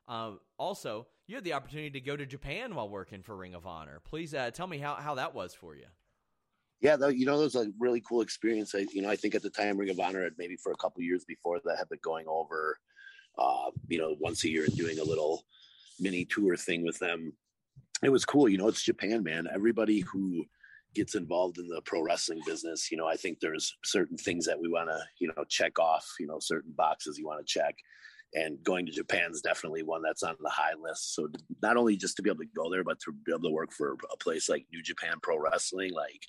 Uh, 0.10 0.32
also, 0.58 1.08
you 1.28 1.36
had 1.36 1.46
the 1.46 1.54
opportunity 1.54 1.92
to 1.92 2.02
go 2.02 2.18
to 2.18 2.26
Japan 2.26 2.76
while 2.76 2.90
working 2.90 3.22
for 3.22 3.38
Ring 3.38 3.54
of 3.54 3.66
Honor. 3.66 4.02
Please 4.04 4.34
uh, 4.34 4.52
tell 4.52 4.68
me 4.68 4.80
how, 4.80 4.96
how 4.96 5.16
that 5.16 5.34
was 5.34 5.54
for 5.54 5.76
you. 5.76 5.86
Yeah, 6.82 6.96
though, 6.96 7.10
you 7.10 7.26
know, 7.26 7.36
it 7.36 7.44
was 7.44 7.56
a 7.56 7.72
really 7.78 8.02
cool 8.02 8.22
experience. 8.22 8.74
I, 8.74 8.88
you 8.92 9.02
know, 9.02 9.10
I 9.10 9.16
think 9.16 9.36
at 9.36 9.44
the 9.44 9.50
time 9.50 9.78
Ring 9.78 9.90
of 9.90 10.00
Honor 10.00 10.24
had 10.24 10.34
maybe 10.38 10.56
for 10.56 10.72
a 10.72 10.78
couple 10.78 11.04
years 11.04 11.24
before 11.26 11.60
that 11.64 11.78
had 11.78 11.90
been 11.90 12.00
going 12.02 12.26
over 12.28 12.78
uh, 13.40 13.72
you 13.88 13.98
know, 13.98 14.16
once 14.20 14.44
a 14.44 14.50
year 14.50 14.66
and 14.66 14.76
doing 14.76 15.00
a 15.00 15.04
little 15.04 15.46
mini 16.00 16.26
tour 16.26 16.56
thing 16.56 16.84
with 16.84 17.00
them. 17.00 17.34
It 18.04 18.10
was 18.10 18.26
cool. 18.26 18.50
You 18.50 18.58
know, 18.58 18.68
it's 18.68 18.84
Japan, 18.84 19.24
man. 19.24 19.48
Everybody 19.54 20.02
who 20.02 20.46
gets 20.96 21.16
involved 21.16 21.58
in 21.58 21.68
the 21.68 21.82
pro 21.86 22.02
wrestling 22.02 22.42
business, 22.46 22.92
you 22.92 22.98
know, 22.98 23.08
I 23.08 23.16
think 23.16 23.40
there's 23.40 23.78
certain 23.84 24.18
things 24.18 24.46
that 24.46 24.60
we 24.60 24.70
want 24.70 24.90
to, 24.90 25.00
you 25.20 25.28
know, 25.28 25.44
check 25.48 25.80
off, 25.80 26.08
you 26.20 26.28
know, 26.28 26.40
certain 26.40 26.74
boxes 26.76 27.18
you 27.18 27.28
want 27.28 27.46
to 27.46 27.52
check. 27.52 27.76
And 28.34 28.64
going 28.64 28.86
to 28.86 28.92
Japan 28.92 29.32
is 29.32 29.42
definitely 29.42 29.82
one 29.82 30.04
that's 30.04 30.22
on 30.22 30.36
the 30.40 30.50
high 30.50 30.76
list. 30.80 31.16
So 31.16 31.30
not 31.64 31.78
only 31.78 31.98
just 31.98 32.16
to 32.18 32.22
be 32.22 32.30
able 32.30 32.44
to 32.44 32.50
go 32.56 32.70
there, 32.70 32.84
but 32.84 33.00
to 33.02 33.12
be 33.12 33.32
able 33.32 33.50
to 33.50 33.50
work 33.50 33.72
for 33.72 33.98
a 34.12 34.18
place 34.18 34.48
like 34.48 34.68
New 34.72 34.84
Japan 34.84 35.16
Pro 35.22 35.40
Wrestling, 35.40 35.94
like 35.94 36.22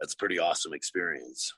that's 0.00 0.14
pretty 0.14 0.38
awesome 0.38 0.72
experience. 0.72 1.52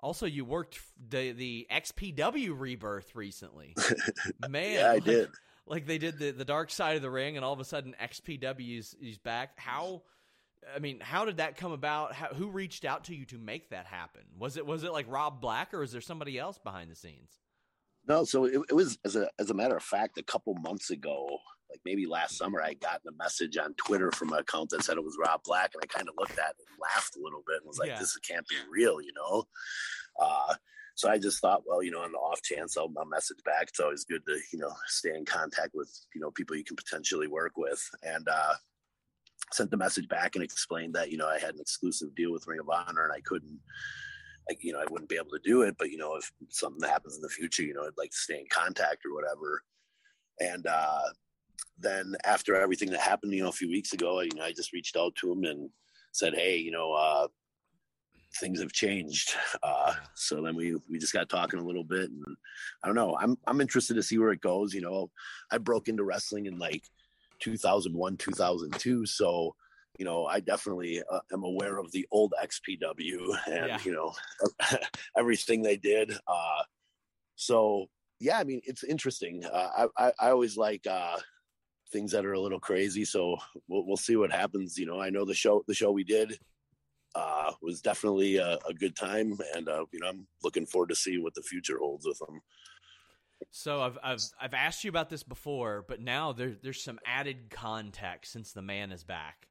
Also, 0.00 0.26
you 0.26 0.44
worked 0.44 0.80
the 1.08 1.32
the 1.32 1.66
XPW 1.70 2.58
rebirth 2.58 3.14
recently. 3.14 3.74
Man, 4.48 4.74
yeah, 4.74 4.90
I 4.90 4.94
like, 4.94 5.04
did. 5.04 5.28
Like 5.66 5.86
they 5.86 5.98
did 5.98 6.18
the 6.18 6.30
the 6.30 6.44
dark 6.44 6.70
side 6.70 6.96
of 6.96 7.02
the 7.02 7.10
ring, 7.10 7.36
and 7.36 7.44
all 7.44 7.52
of 7.52 7.60
a 7.60 7.64
sudden 7.64 7.94
XPW's 8.00 8.94
is 9.02 9.18
back. 9.18 9.58
How? 9.58 10.02
I 10.74 10.78
mean, 10.78 11.00
how 11.00 11.24
did 11.24 11.38
that 11.38 11.56
come 11.56 11.72
about? 11.72 12.14
How, 12.14 12.28
who 12.28 12.48
reached 12.48 12.84
out 12.84 13.04
to 13.04 13.14
you 13.14 13.24
to 13.26 13.38
make 13.38 13.70
that 13.70 13.86
happen? 13.86 14.22
Was 14.38 14.56
it 14.56 14.64
was 14.64 14.84
it 14.84 14.92
like 14.92 15.06
Rob 15.08 15.40
Black, 15.40 15.74
or 15.74 15.82
is 15.82 15.90
there 15.90 16.00
somebody 16.00 16.38
else 16.38 16.58
behind 16.58 16.90
the 16.90 16.96
scenes? 16.96 17.32
No, 18.08 18.24
so 18.24 18.44
it, 18.44 18.60
it 18.70 18.74
was 18.74 18.98
as 19.04 19.16
a 19.16 19.28
as 19.38 19.50
a 19.50 19.54
matter 19.54 19.76
of 19.76 19.82
fact, 19.82 20.18
a 20.18 20.22
couple 20.22 20.54
months 20.54 20.90
ago, 20.90 21.26
like 21.70 21.80
maybe 21.84 22.06
last 22.06 22.38
summer, 22.38 22.62
I 22.62 22.74
got 22.74 23.02
a 23.06 23.12
message 23.18 23.56
on 23.58 23.74
Twitter 23.74 24.10
from 24.12 24.32
an 24.32 24.38
account 24.38 24.70
that 24.70 24.82
said 24.82 24.96
it 24.96 25.04
was 25.04 25.18
Rob 25.20 25.40
Black, 25.44 25.72
and 25.74 25.82
I 25.82 25.86
kind 25.86 26.08
of 26.08 26.14
looked 26.18 26.38
at 26.38 26.50
it 26.50 26.64
and 26.70 26.78
laughed 26.80 27.16
a 27.16 27.22
little 27.22 27.42
bit 27.46 27.58
and 27.58 27.66
was 27.66 27.78
like, 27.78 27.88
yeah. 27.88 27.98
"This 27.98 28.16
can't 28.18 28.48
be 28.48 28.56
real," 28.70 29.00
you 29.00 29.12
know. 29.14 29.44
Uh, 30.18 30.54
so 30.98 31.08
I 31.08 31.16
just 31.16 31.40
thought, 31.40 31.62
well, 31.64 31.80
you 31.80 31.92
know, 31.92 32.00
on 32.00 32.10
the 32.10 32.18
off 32.18 32.42
chance 32.42 32.76
I'll, 32.76 32.92
I'll, 32.98 33.06
message 33.06 33.38
back. 33.44 33.68
It's 33.68 33.78
always 33.78 34.04
good 34.04 34.22
to, 34.26 34.36
you 34.52 34.58
know, 34.58 34.72
stay 34.88 35.14
in 35.14 35.24
contact 35.24 35.70
with, 35.72 35.88
you 36.12 36.20
know, 36.20 36.32
people 36.32 36.56
you 36.56 36.64
can 36.64 36.74
potentially 36.74 37.28
work 37.28 37.52
with. 37.56 37.80
And 38.02 38.26
uh, 38.28 38.54
sent 39.52 39.70
the 39.70 39.76
message 39.76 40.08
back 40.08 40.34
and 40.34 40.42
explained 40.42 40.94
that, 40.94 41.12
you 41.12 41.16
know, 41.16 41.28
I 41.28 41.38
had 41.38 41.54
an 41.54 41.60
exclusive 41.60 42.16
deal 42.16 42.32
with 42.32 42.48
Ring 42.48 42.58
of 42.58 42.68
Honor 42.68 43.04
and 43.04 43.12
I 43.12 43.20
couldn't, 43.20 43.60
like, 44.48 44.64
you 44.64 44.72
know, 44.72 44.80
I 44.80 44.90
wouldn't 44.90 45.10
be 45.10 45.16
able 45.16 45.30
to 45.30 45.40
do 45.44 45.62
it. 45.62 45.76
But, 45.78 45.90
you 45.90 45.98
know, 45.98 46.16
if 46.16 46.30
something 46.48 46.88
happens 46.88 47.16
in 47.16 47.22
the 47.22 47.28
future, 47.28 47.62
you 47.62 47.74
know, 47.74 47.82
I'd 47.82 47.98
like 47.98 48.10
to 48.10 48.16
stay 48.16 48.38
in 48.38 48.46
contact 48.50 49.04
or 49.04 49.14
whatever. 49.14 49.62
And 50.40 50.66
uh, 50.66 51.02
then 51.78 52.14
after 52.24 52.56
everything 52.56 52.90
that 52.90 53.00
happened, 53.00 53.32
you 53.32 53.42
know, 53.42 53.48
a 53.48 53.52
few 53.52 53.68
weeks 53.68 53.92
ago, 53.92 54.20
you 54.20 54.30
know, 54.34 54.44
I 54.44 54.52
just 54.52 54.72
reached 54.72 54.96
out 54.96 55.14
to 55.16 55.32
him 55.32 55.44
and 55.44 55.70
said, 56.12 56.34
hey, 56.34 56.56
you 56.56 56.70
know, 56.70 56.92
uh, 56.92 57.28
things 58.36 58.60
have 58.60 58.72
changed. 58.72 59.34
Uh, 59.62 59.92
so 60.14 60.40
then 60.40 60.54
we 60.54 60.76
we 60.88 60.98
just 60.98 61.12
got 61.12 61.28
talking 61.28 61.58
a 61.58 61.64
little 61.64 61.82
bit, 61.82 62.10
and 62.10 62.24
I 62.82 62.86
don't 62.86 62.94
know. 62.94 63.16
I'm 63.20 63.36
I'm 63.46 63.60
interested 63.60 63.94
to 63.94 64.02
see 64.02 64.16
where 64.16 64.30
it 64.30 64.40
goes. 64.40 64.72
You 64.72 64.82
know, 64.82 65.10
I 65.50 65.58
broke 65.58 65.88
into 65.88 66.04
wrestling 66.04 66.46
in 66.46 66.58
like 66.58 66.84
2001, 67.40 68.16
2002, 68.18 69.04
so 69.04 69.56
you 69.98 70.04
know 70.04 70.26
I 70.26 70.40
definitely 70.40 71.02
uh, 71.10 71.20
am 71.32 71.44
aware 71.44 71.78
of 71.78 71.92
the 71.92 72.06
old 72.10 72.32
XPW 72.42 73.36
and 73.46 73.68
yeah. 73.68 73.78
you 73.84 73.92
know 73.92 74.12
everything 75.16 75.62
they 75.62 75.76
did. 75.76 76.12
Uh, 76.26 76.62
so 77.36 77.86
yeah, 78.20 78.38
I 78.38 78.44
mean 78.44 78.60
it's 78.64 78.84
interesting. 78.84 79.44
Uh, 79.44 79.86
I, 79.98 80.06
I, 80.06 80.12
I 80.20 80.30
always 80.30 80.56
like 80.56 80.86
uh, 80.86 81.16
things 81.92 82.12
that 82.12 82.24
are 82.24 82.32
a 82.32 82.40
little 82.40 82.60
crazy. 82.60 83.04
So 83.04 83.36
we'll, 83.68 83.86
we'll 83.86 83.96
see 83.96 84.16
what 84.16 84.32
happens. 84.32 84.78
You 84.78 84.86
know, 84.86 85.00
I 85.00 85.10
know 85.10 85.24
the 85.24 85.34
show 85.34 85.64
the 85.66 85.74
show 85.74 85.90
we 85.90 86.04
did 86.04 86.38
uh, 87.14 87.52
was 87.62 87.80
definitely 87.80 88.36
a, 88.36 88.58
a, 88.68 88.74
good 88.74 88.96
time, 88.96 89.36
and 89.54 89.68
uh, 89.68 89.84
you 89.92 90.00
know 90.00 90.08
I'm 90.08 90.26
looking 90.42 90.66
forward 90.66 90.90
to 90.90 90.94
see 90.94 91.18
what 91.18 91.34
the 91.34 91.42
future 91.42 91.78
holds 91.78 92.06
with 92.06 92.18
them. 92.18 92.40
So 93.50 93.82
I've 93.82 93.98
I've 94.02 94.20
I've 94.40 94.54
asked 94.54 94.84
you 94.84 94.90
about 94.90 95.10
this 95.10 95.22
before, 95.22 95.84
but 95.88 96.00
now 96.00 96.32
there, 96.32 96.54
there's 96.62 96.82
some 96.82 96.98
added 97.06 97.50
context 97.50 98.32
since 98.32 98.52
the 98.52 98.62
man 98.62 98.92
is 98.92 99.04
back. 99.04 99.48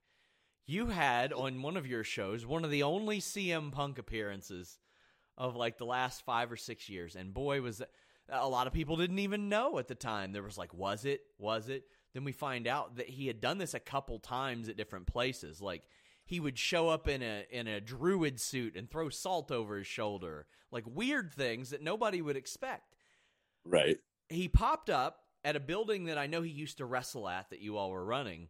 You 0.67 0.87
had 0.87 1.31
on 1.31 1.61
one 1.61 1.77
of 1.77 1.87
your 1.87 2.03
shows 2.03 2.45
one 2.45 2.65
of 2.65 2.71
the 2.71 2.83
only 2.83 3.19
CM 3.19 3.71
Punk 3.71 3.97
appearances 3.97 4.77
of 5.37 5.55
like 5.55 5.77
the 5.77 5.85
last 5.85 6.25
five 6.25 6.51
or 6.51 6.57
six 6.57 6.89
years, 6.89 7.15
and 7.15 7.33
boy 7.33 7.61
was 7.61 7.77
that, 7.77 7.89
a 8.29 8.47
lot 8.47 8.67
of 8.67 8.73
people 8.73 8.97
didn't 8.97 9.19
even 9.19 9.47
know 9.47 9.79
at 9.79 9.87
the 9.87 9.95
time. 9.95 10.33
There 10.33 10.43
was 10.43 10.57
like, 10.57 10.73
was 10.73 11.05
it? 11.05 11.21
Was 11.39 11.69
it? 11.69 11.85
Then 12.13 12.25
we 12.25 12.33
find 12.33 12.67
out 12.67 12.97
that 12.97 13.07
he 13.07 13.27
had 13.27 13.39
done 13.39 13.57
this 13.57 13.73
a 13.73 13.79
couple 13.79 14.19
times 14.19 14.67
at 14.67 14.75
different 14.75 15.07
places, 15.07 15.61
like 15.61 15.83
he 16.25 16.41
would 16.41 16.59
show 16.59 16.89
up 16.89 17.07
in 17.07 17.21
a 17.21 17.45
in 17.49 17.67
a 17.67 17.79
druid 17.79 18.39
suit 18.39 18.75
and 18.75 18.91
throw 18.91 19.07
salt 19.07 19.51
over 19.51 19.77
his 19.77 19.87
shoulder, 19.87 20.47
like 20.69 20.83
weird 20.85 21.31
things 21.31 21.69
that 21.69 21.81
nobody 21.81 22.21
would 22.21 22.35
expect. 22.35 22.95
Right. 23.63 23.99
He 24.27 24.49
popped 24.49 24.89
up 24.89 25.21
at 25.45 25.55
a 25.55 25.61
building 25.61 26.05
that 26.05 26.17
I 26.17 26.27
know 26.27 26.41
he 26.41 26.51
used 26.51 26.79
to 26.79 26.85
wrestle 26.85 27.29
at 27.29 27.51
that 27.51 27.61
you 27.61 27.77
all 27.77 27.91
were 27.91 28.03
running 28.03 28.49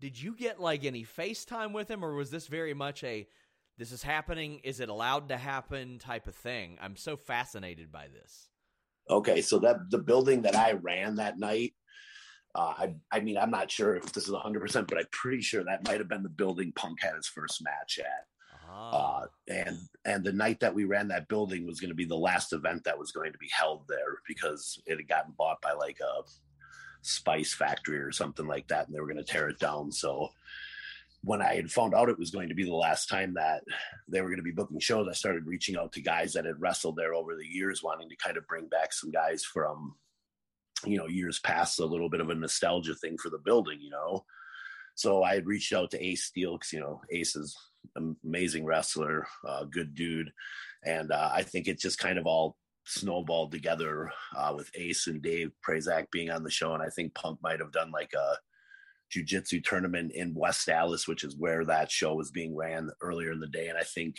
Did 0.00 0.20
you 0.20 0.34
get 0.34 0.60
like 0.60 0.84
any 0.84 1.04
FaceTime 1.04 1.72
with 1.72 1.90
him, 1.90 2.04
or 2.04 2.14
was 2.14 2.30
this 2.30 2.46
very 2.46 2.74
much 2.74 3.02
a 3.04 3.26
this 3.78 3.92
is 3.92 4.02
happening, 4.02 4.60
is 4.64 4.80
it 4.80 4.88
allowed 4.88 5.28
to 5.28 5.36
happen 5.36 5.98
type 5.98 6.26
of 6.26 6.34
thing? 6.34 6.78
I'm 6.80 6.96
so 6.96 7.16
fascinated 7.16 7.92
by 7.92 8.08
this. 8.08 8.48
Okay, 9.10 9.42
so 9.42 9.58
that 9.58 9.76
the 9.90 9.98
building 9.98 10.42
that 10.42 10.56
I 10.56 10.72
ran 10.72 11.16
that 11.16 11.38
night, 11.38 11.74
uh, 12.54 12.72
I, 12.78 12.94
I 13.12 13.20
mean, 13.20 13.36
I'm 13.36 13.50
not 13.50 13.70
sure 13.70 13.94
if 13.94 14.12
this 14.12 14.28
is 14.28 14.34
100%, 14.34 14.88
but 14.88 14.98
I'm 14.98 15.04
pretty 15.12 15.42
sure 15.42 15.62
that 15.62 15.86
might 15.86 15.98
have 15.98 16.08
been 16.08 16.22
the 16.22 16.28
building 16.30 16.72
Punk 16.74 17.02
had 17.02 17.14
his 17.14 17.28
first 17.28 17.62
match 17.62 17.98
at. 17.98 18.26
Uh, 18.68 19.26
and 19.48 19.78
and 20.04 20.24
the 20.24 20.32
night 20.32 20.60
that 20.60 20.74
we 20.74 20.84
ran 20.84 21.08
that 21.08 21.28
building 21.28 21.66
was 21.66 21.80
going 21.80 21.90
to 21.90 21.94
be 21.94 22.04
the 22.04 22.16
last 22.16 22.52
event 22.52 22.82
that 22.84 22.98
was 22.98 23.12
going 23.12 23.32
to 23.32 23.38
be 23.38 23.48
held 23.52 23.84
there 23.88 24.18
because 24.26 24.80
it 24.86 24.96
had 24.96 25.08
gotten 25.08 25.32
bought 25.38 25.60
by 25.62 25.72
like 25.72 25.98
a 26.00 26.22
spice 27.06 27.54
factory 27.54 27.98
or 27.98 28.12
something 28.12 28.46
like 28.46 28.68
that, 28.68 28.86
and 28.86 28.94
they 28.94 29.00
were 29.00 29.06
going 29.06 29.24
to 29.24 29.24
tear 29.24 29.48
it 29.48 29.58
down. 29.58 29.92
So 29.92 30.30
when 31.22 31.42
I 31.42 31.54
had 31.54 31.70
found 31.70 31.94
out 31.94 32.08
it 32.08 32.18
was 32.18 32.30
going 32.30 32.48
to 32.50 32.54
be 32.54 32.64
the 32.64 32.74
last 32.74 33.08
time 33.08 33.34
that 33.34 33.62
they 34.08 34.20
were 34.20 34.28
going 34.28 34.38
to 34.38 34.44
be 34.44 34.52
booking 34.52 34.78
shows, 34.78 35.08
I 35.08 35.12
started 35.12 35.46
reaching 35.46 35.76
out 35.76 35.92
to 35.92 36.00
guys 36.00 36.32
that 36.34 36.44
had 36.44 36.60
wrestled 36.60 36.96
there 36.96 37.14
over 37.14 37.34
the 37.34 37.46
years, 37.46 37.82
wanting 37.82 38.08
to 38.08 38.16
kind 38.16 38.36
of 38.36 38.46
bring 38.46 38.68
back 38.68 38.92
some 38.92 39.10
guys 39.10 39.44
from, 39.44 39.96
you 40.84 40.98
know, 40.98 41.08
years 41.08 41.40
past, 41.40 41.80
a 41.80 41.84
little 41.84 42.08
bit 42.08 42.20
of 42.20 42.30
a 42.30 42.34
nostalgia 42.34 42.94
thing 42.94 43.18
for 43.18 43.30
the 43.30 43.38
building, 43.38 43.78
you 43.80 43.90
know. 43.90 44.24
So 44.94 45.22
I 45.22 45.34
had 45.34 45.46
reached 45.46 45.72
out 45.72 45.90
to 45.90 46.04
Ace 46.04 46.24
Steel 46.24 46.58
because, 46.58 46.72
you 46.72 46.80
know, 46.80 47.00
Ace 47.10 47.34
is 47.34 47.56
amazing 48.24 48.64
wrestler, 48.64 49.26
uh, 49.46 49.64
good 49.64 49.94
dude. 49.94 50.32
And 50.84 51.10
uh, 51.10 51.30
I 51.32 51.42
think 51.42 51.66
it 51.66 51.80
just 51.80 51.98
kind 51.98 52.18
of 52.18 52.26
all 52.26 52.56
snowballed 52.86 53.52
together 53.52 54.10
uh, 54.34 54.54
with 54.56 54.70
Ace 54.74 55.06
and 55.06 55.20
Dave 55.20 55.52
Prazak 55.66 56.10
being 56.10 56.30
on 56.30 56.42
the 56.42 56.50
show. 56.50 56.72
And 56.72 56.82
I 56.82 56.88
think 56.88 57.14
Punk 57.14 57.38
might 57.42 57.60
have 57.60 57.72
done 57.72 57.90
like 57.90 58.14
a, 58.14 58.36
jiu-jitsu 59.08 59.60
tournament 59.60 60.10
in 60.12 60.34
West 60.34 60.68
Allis, 60.68 61.06
which 61.06 61.22
is 61.22 61.36
where 61.36 61.64
that 61.64 61.92
show 61.92 62.14
was 62.14 62.32
being 62.32 62.56
ran 62.56 62.90
earlier 63.00 63.30
in 63.30 63.38
the 63.38 63.46
day. 63.46 63.68
And 63.68 63.78
I 63.78 63.84
think 63.84 64.16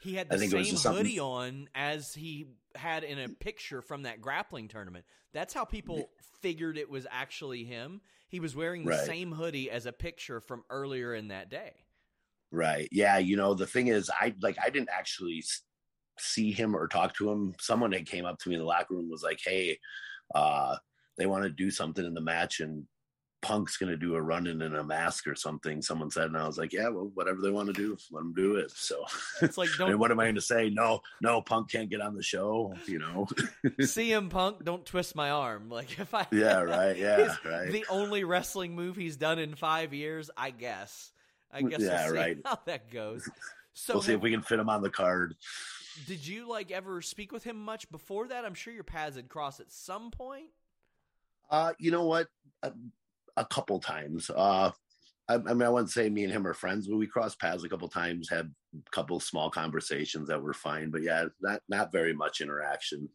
he 0.00 0.14
had 0.14 0.30
the 0.30 0.38
same 0.38 0.94
hoodie 0.94 1.20
on 1.20 1.68
as 1.74 2.14
he 2.14 2.46
had 2.74 3.04
in 3.04 3.18
a 3.18 3.28
picture 3.28 3.82
from 3.82 4.04
that 4.04 4.22
grappling 4.22 4.68
tournament. 4.68 5.04
That's 5.34 5.52
how 5.52 5.66
people 5.66 6.08
figured 6.40 6.78
it 6.78 6.88
was 6.88 7.06
actually 7.10 7.64
him. 7.64 8.00
He 8.30 8.40
was 8.40 8.56
wearing 8.56 8.84
the 8.84 8.92
right. 8.92 9.06
same 9.06 9.30
hoodie 9.30 9.70
as 9.70 9.84
a 9.84 9.92
picture 9.92 10.40
from 10.40 10.64
earlier 10.70 11.14
in 11.14 11.28
that 11.28 11.50
day. 11.50 11.72
Right. 12.50 12.88
Yeah. 12.90 13.18
You 13.18 13.36
know, 13.36 13.52
the 13.52 13.66
thing 13.66 13.88
is, 13.88 14.10
I 14.10 14.34
like, 14.40 14.56
I 14.64 14.70
didn't 14.70 14.88
actually 14.90 15.44
see 16.20 16.52
him 16.52 16.76
or 16.76 16.88
talk 16.88 17.14
to 17.16 17.30
him. 17.30 17.54
Someone 17.60 17.90
that 17.90 18.06
came 18.06 18.24
up 18.24 18.38
to 18.40 18.48
me 18.48 18.54
in 18.54 18.60
the 18.60 18.66
locker 18.66 18.94
room 18.94 19.10
was 19.10 19.22
like, 19.22 19.40
Hey, 19.44 19.78
uh, 20.34 20.76
they 21.18 21.26
want 21.26 21.44
to 21.44 21.50
do 21.50 21.70
something 21.70 22.04
in 22.04 22.14
the 22.14 22.20
match 22.20 22.60
and 22.60 22.86
Punk's 23.42 23.78
going 23.78 23.90
to 23.90 23.96
do 23.96 24.16
a 24.16 24.22
run 24.22 24.46
in 24.46 24.60
in 24.60 24.74
a 24.74 24.84
mask 24.84 25.26
or 25.26 25.34
something. 25.34 25.80
Someone 25.80 26.10
said, 26.10 26.26
and 26.26 26.36
I 26.36 26.46
was 26.46 26.58
like, 26.58 26.74
yeah, 26.74 26.88
well, 26.88 27.10
whatever 27.14 27.40
they 27.40 27.50
want 27.50 27.68
to 27.68 27.72
do, 27.72 27.96
let 28.10 28.20
them 28.20 28.34
do 28.34 28.56
it. 28.56 28.70
So 28.70 29.04
it's 29.40 29.56
like, 29.56 29.70
don't, 29.78 29.98
what 29.98 30.10
am 30.10 30.20
I 30.20 30.24
going 30.24 30.34
to 30.34 30.42
say? 30.42 30.68
No, 30.68 31.00
no, 31.22 31.40
Punk 31.40 31.70
can't 31.70 31.88
get 31.88 32.02
on 32.02 32.14
the 32.14 32.22
show. 32.22 32.74
You 32.86 32.98
know, 32.98 33.26
CM 33.80 34.28
Punk, 34.28 34.64
don't 34.64 34.84
twist 34.84 35.14
my 35.14 35.30
arm. 35.30 35.68
Like 35.80 35.98
if 35.98 36.12
I, 36.12 36.26
yeah, 36.32 36.60
right, 36.60 36.96
yeah, 36.96 37.36
right. 37.44 37.70
The 37.70 37.86
only 37.88 38.24
wrestling 38.24 38.74
move 38.74 38.96
he's 38.96 39.16
done 39.16 39.38
in 39.38 39.54
five 39.54 39.94
years, 39.94 40.30
I 40.36 40.50
guess. 40.50 41.12
I 41.50 41.62
guess 41.62 41.80
yeah, 41.80 42.06
we'll 42.06 42.14
right. 42.14 42.36
How 42.44 42.58
that 42.66 42.90
goes. 42.90 43.28
So 43.72 43.94
we'll 43.94 44.02
see 44.02 44.12
if 44.12 44.20
we 44.20 44.30
can 44.30 44.42
fit 44.42 44.58
him 44.58 44.68
on 44.68 44.82
the 44.82 44.90
card. 44.90 45.36
Did 46.06 46.26
you 46.26 46.48
like 46.48 46.70
ever 46.70 47.02
speak 47.02 47.32
with 47.32 47.44
him 47.44 47.56
much 47.56 47.90
before 47.90 48.28
that? 48.28 48.44
I'm 48.44 48.54
sure 48.54 48.72
your 48.72 48.84
paths 48.84 49.16
had 49.16 49.28
crossed 49.28 49.60
at 49.60 49.70
some 49.70 50.10
point. 50.10 50.48
Uh, 51.50 51.72
you 51.78 51.90
know 51.90 52.04
what? 52.04 52.28
Uh, 52.62 52.70
a 53.36 53.44
couple 53.44 53.80
times. 53.80 54.30
Uh, 54.30 54.70
I, 55.28 55.34
I, 55.34 55.38
mean, 55.38 55.62
I 55.62 55.68
wouldn't 55.68 55.90
say 55.90 56.10
me 56.10 56.24
and 56.24 56.32
him 56.32 56.46
are 56.46 56.54
friends, 56.54 56.88
but 56.88 56.96
we 56.96 57.06
crossed 57.06 57.40
paths 57.40 57.64
a 57.64 57.68
couple 57.68 57.88
times, 57.88 58.28
had 58.28 58.52
a 58.74 58.90
couple 58.90 59.20
small 59.20 59.50
conversations 59.50 60.28
that 60.28 60.42
were 60.42 60.52
fine. 60.52 60.90
But 60.90 61.02
yeah, 61.02 61.26
not 61.40 61.60
not 61.68 61.92
very 61.92 62.12
much 62.12 62.40
interaction. 62.40 63.08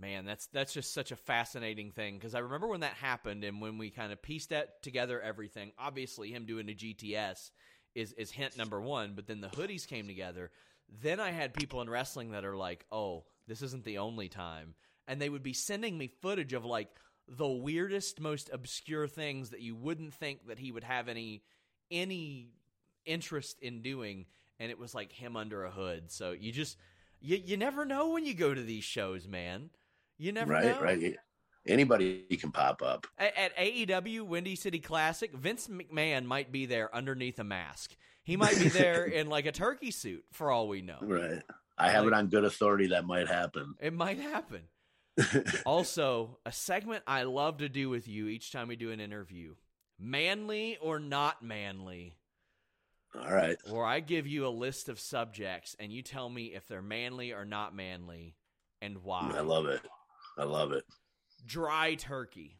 Man, 0.00 0.24
that's 0.24 0.46
that's 0.48 0.72
just 0.72 0.94
such 0.94 1.12
a 1.12 1.16
fascinating 1.16 1.92
thing 1.92 2.16
because 2.16 2.34
I 2.34 2.40
remember 2.40 2.68
when 2.68 2.80
that 2.80 2.94
happened 2.94 3.44
and 3.44 3.60
when 3.60 3.78
we 3.78 3.90
kind 3.90 4.12
of 4.12 4.22
pieced 4.22 4.50
that 4.50 4.82
together, 4.82 5.20
everything. 5.20 5.72
Obviously, 5.78 6.30
him 6.30 6.46
doing 6.46 6.68
a 6.68 6.72
GTS 6.72 7.50
is 7.94 8.12
is 8.14 8.30
hint 8.30 8.56
number 8.56 8.80
one, 8.80 9.14
but 9.14 9.26
then 9.26 9.40
the 9.40 9.48
hoodies 9.48 9.86
came 9.86 10.06
together. 10.06 10.50
Then 10.88 11.20
I 11.20 11.30
had 11.30 11.54
people 11.54 11.80
in 11.80 11.90
wrestling 11.90 12.30
that 12.30 12.44
are 12.44 12.56
like, 12.56 12.84
"Oh, 12.90 13.24
this 13.46 13.62
isn't 13.62 13.84
the 13.84 13.98
only 13.98 14.28
time," 14.28 14.74
and 15.06 15.20
they 15.20 15.28
would 15.28 15.42
be 15.42 15.52
sending 15.52 15.96
me 15.98 16.08
footage 16.08 16.52
of 16.52 16.64
like 16.64 16.88
the 17.28 17.48
weirdest, 17.48 18.20
most 18.20 18.50
obscure 18.52 19.06
things 19.06 19.50
that 19.50 19.60
you 19.60 19.74
wouldn't 19.74 20.14
think 20.14 20.46
that 20.46 20.58
he 20.58 20.72
would 20.72 20.84
have 20.84 21.08
any 21.08 21.42
any 21.90 22.52
interest 23.04 23.58
in 23.60 23.82
doing, 23.82 24.26
and 24.58 24.70
it 24.70 24.78
was 24.78 24.94
like 24.94 25.12
him 25.12 25.36
under 25.36 25.64
a 25.64 25.70
hood. 25.70 26.10
So 26.10 26.32
you 26.32 26.52
just 26.52 26.76
you 27.20 27.36
you 27.36 27.56
never 27.56 27.84
know 27.84 28.10
when 28.10 28.24
you 28.24 28.34
go 28.34 28.54
to 28.54 28.62
these 28.62 28.84
shows, 28.84 29.26
man. 29.28 29.70
You 30.16 30.32
never 30.32 30.52
right, 30.52 30.64
know. 30.64 30.80
Right, 30.80 31.16
Anybody 31.68 32.22
can 32.40 32.50
pop 32.50 32.82
up. 32.82 33.06
At, 33.18 33.36
at 33.36 33.56
AEW 33.56 34.22
Windy 34.22 34.56
City 34.56 34.78
Classic, 34.78 35.32
Vince 35.32 35.68
McMahon 35.68 36.24
might 36.24 36.50
be 36.50 36.66
there 36.66 36.94
underneath 36.94 37.38
a 37.38 37.44
mask. 37.44 37.94
He 38.24 38.36
might 38.36 38.58
be 38.58 38.68
there 38.68 39.04
in 39.06 39.28
like 39.28 39.46
a 39.46 39.52
turkey 39.52 39.90
suit 39.90 40.24
for 40.32 40.50
all 40.50 40.68
we 40.68 40.80
know. 40.80 40.98
Right. 41.00 41.42
I 41.76 41.90
have 41.90 42.04
like, 42.04 42.12
it 42.12 42.16
on 42.16 42.26
good 42.28 42.44
authority 42.44 42.88
that 42.88 43.04
might 43.04 43.28
happen. 43.28 43.74
It 43.80 43.92
might 43.92 44.18
happen. 44.18 44.62
also, 45.66 46.38
a 46.44 46.52
segment 46.52 47.04
I 47.06 47.24
love 47.24 47.58
to 47.58 47.68
do 47.68 47.88
with 47.88 48.08
you 48.08 48.28
each 48.28 48.50
time 48.50 48.68
we 48.68 48.76
do 48.76 48.90
an 48.90 49.00
interview 49.00 49.54
manly 49.98 50.76
or 50.80 50.98
not 50.98 51.42
manly. 51.42 52.16
All 53.14 53.32
right. 53.32 53.56
Or 53.70 53.84
I 53.84 54.00
give 54.00 54.26
you 54.26 54.46
a 54.46 54.48
list 54.48 54.88
of 54.88 55.00
subjects 55.00 55.74
and 55.80 55.92
you 55.92 56.02
tell 56.02 56.28
me 56.28 56.54
if 56.54 56.68
they're 56.68 56.82
manly 56.82 57.32
or 57.32 57.44
not 57.44 57.74
manly 57.74 58.36
and 58.80 59.02
why. 59.02 59.32
I 59.34 59.40
love 59.40 59.66
it. 59.66 59.80
I 60.36 60.44
love 60.44 60.72
it. 60.72 60.84
Dry 61.44 61.94
turkey. 61.94 62.58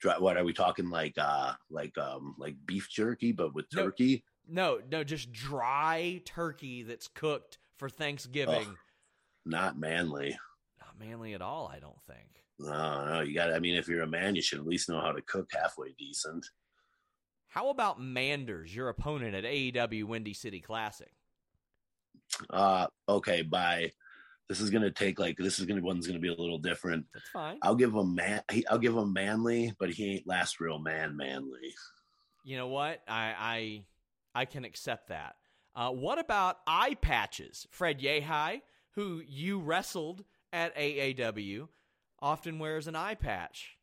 Dry, 0.00 0.18
what 0.18 0.36
are 0.36 0.44
we 0.44 0.52
talking 0.52 0.90
like 0.90 1.14
uh 1.18 1.52
like 1.70 1.96
um 1.98 2.34
like 2.38 2.56
beef 2.66 2.88
jerky 2.90 3.32
but 3.32 3.54
with 3.54 3.70
turkey? 3.70 4.24
No, 4.48 4.76
no, 4.76 4.98
no 4.98 5.04
just 5.04 5.32
dry 5.32 6.20
turkey 6.24 6.82
that's 6.82 7.08
cooked 7.08 7.58
for 7.76 7.88
Thanksgiving. 7.88 8.66
Oh, 8.68 8.76
not 9.44 9.78
manly 9.78 10.36
not 10.92 11.06
manly 11.06 11.34
at 11.34 11.42
all. 11.42 11.70
I 11.72 11.78
don't 11.78 12.00
think. 12.06 12.44
No, 12.58 13.04
no, 13.06 13.20
you 13.20 13.34
got. 13.34 13.52
I 13.52 13.58
mean, 13.58 13.74
if 13.74 13.88
you're 13.88 14.02
a 14.02 14.06
man, 14.06 14.34
you 14.34 14.42
should 14.42 14.58
at 14.58 14.66
least 14.66 14.88
know 14.88 15.00
how 15.00 15.12
to 15.12 15.22
cook 15.22 15.48
halfway 15.52 15.92
decent. 15.98 16.46
How 17.48 17.68
about 17.68 18.00
Manders, 18.00 18.74
your 18.74 18.88
opponent 18.88 19.34
at 19.34 19.44
AEW 19.44 20.04
Windy 20.04 20.32
City 20.32 20.60
Classic? 20.60 21.12
Uh, 22.50 22.86
okay. 23.08 23.42
By 23.42 23.92
this 24.48 24.60
is 24.60 24.70
gonna 24.70 24.90
take 24.90 25.18
like 25.18 25.36
this 25.36 25.58
is 25.58 25.66
gonna 25.66 25.80
one's 25.80 26.06
gonna 26.06 26.18
be 26.18 26.28
a 26.28 26.34
little 26.34 26.58
different. 26.58 27.06
That's 27.14 27.28
fine. 27.30 27.58
I'll 27.62 27.74
give 27.74 27.94
him 27.94 28.14
man. 28.14 28.42
I'll 28.70 28.78
give 28.78 28.96
him 28.96 29.12
manly, 29.12 29.74
but 29.78 29.90
he 29.90 30.14
ain't 30.14 30.26
last 30.26 30.60
real 30.60 30.78
man 30.78 31.16
manly. 31.16 31.74
You 32.44 32.56
know 32.56 32.68
what? 32.68 33.00
I 33.08 33.84
I 34.34 34.40
I 34.42 34.44
can 34.44 34.64
accept 34.64 35.08
that. 35.08 35.36
Uh, 35.74 35.90
what 35.90 36.18
about 36.18 36.58
eye 36.66 36.96
patches? 37.00 37.66
Fred 37.70 38.00
Yehi, 38.00 38.60
who 38.94 39.22
you 39.26 39.60
wrestled 39.60 40.24
at 40.52 40.76
AAW 40.76 41.68
often 42.20 42.58
wears 42.58 42.86
an 42.86 42.96
eye 42.96 43.14
patch. 43.14 43.76